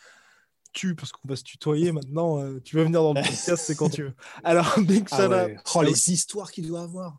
tu, 0.73 0.95
parce 0.95 1.13
qu'on 1.13 1.27
va 1.29 1.37
se 1.37 1.45
tutoyer 1.45 1.93
maintenant, 1.93 2.39
euh, 2.41 2.61
tu 2.63 2.77
veux 2.77 2.85
venir 2.85 3.03
dans 3.03 3.15
le 3.15 3.23
podcast, 3.23 3.65
c'est 3.67 3.75
quand 3.77 3.89
tu 3.91 4.03
veux. 4.05 4.15
Alors, 4.45 4.79
big 4.81 5.07
Ah 5.11 5.17
shout 5.17 5.23
out. 5.25 5.31
ouais. 5.31 5.57
Oh, 5.75 5.83
les 5.83 6.11
histoires 6.13 6.51
qu'il 6.51 6.69
doit 6.69 6.83
avoir. 6.83 7.19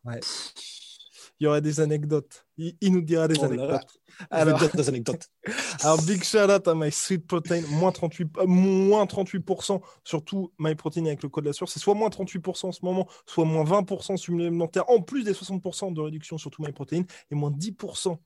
Il 1.41 1.45
y 1.45 1.47
aurait 1.47 1.62
des 1.62 1.79
anecdotes. 1.79 2.45
Il, 2.57 2.75
il 2.81 2.91
nous 2.91 3.01
dira 3.01 3.27
des 3.27 3.39
Oh 3.39 3.45
anecdotes. 3.45 3.85
Alors, 4.29 4.59
Alors, 4.59 4.71
des 4.71 4.89
anecdotes. 4.89 5.29
alors, 5.81 6.01
big 6.03 6.23
shout 6.23 6.38
out 6.51 6.67
à 6.67 6.75
My 6.75 6.91
Sweet 6.91 7.25
Protein, 7.25 7.62
moins 7.69 7.91
38%, 7.91 8.27
euh, 8.39 8.45
moins 8.45 9.05
38%, 9.05 9.81
surtout 10.03 10.51
My 10.59 10.75
Protein 10.75 11.05
avec 11.05 11.23
le 11.23 11.29
code 11.29 11.45
de 11.45 11.49
la 11.49 11.53
sueur. 11.53 11.69
C'est 11.69 11.79
soit 11.79 11.93
moins 11.95 12.09
38% 12.09 12.67
en 12.67 12.71
ce 12.73 12.83
moment, 12.83 13.07
soit 13.25 13.45
moins 13.45 13.63
20% 13.63 14.17
supplémentaire, 14.17 14.89
en 14.89 15.01
plus 15.01 15.23
des 15.23 15.33
60% 15.33 15.93
de 15.93 16.01
réduction 16.01 16.38
sur 16.38 16.51
tout 16.51 16.62
My 16.62 16.73
Protein, 16.73 17.03
et 17.31 17.35
moins 17.35 17.51
10% 17.51 18.17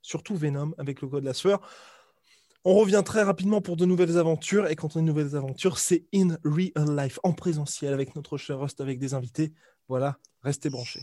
sur 0.00 0.22
tout 0.22 0.34
Venom 0.34 0.72
avec 0.78 1.02
le 1.02 1.08
code 1.08 1.22
de 1.22 1.28
la 1.28 1.34
sueur. 1.34 1.60
On 2.64 2.74
revient 2.74 3.02
très 3.04 3.24
rapidement 3.24 3.60
pour 3.60 3.76
de 3.76 3.84
nouvelles 3.84 4.18
aventures, 4.18 4.68
et 4.68 4.76
quand 4.76 4.94
on 4.94 5.00
a 5.00 5.02
de 5.02 5.06
nouvelles 5.06 5.34
aventures, 5.34 5.78
c'est 5.78 6.04
in 6.14 6.36
real 6.44 6.96
life, 6.96 7.18
en 7.24 7.32
présentiel, 7.32 7.92
avec 7.92 8.14
notre 8.14 8.36
cher 8.36 8.60
host, 8.60 8.80
avec 8.80 9.00
des 9.00 9.14
invités. 9.14 9.52
Voilà, 9.88 10.16
restez 10.42 10.70
branchés. 10.70 11.02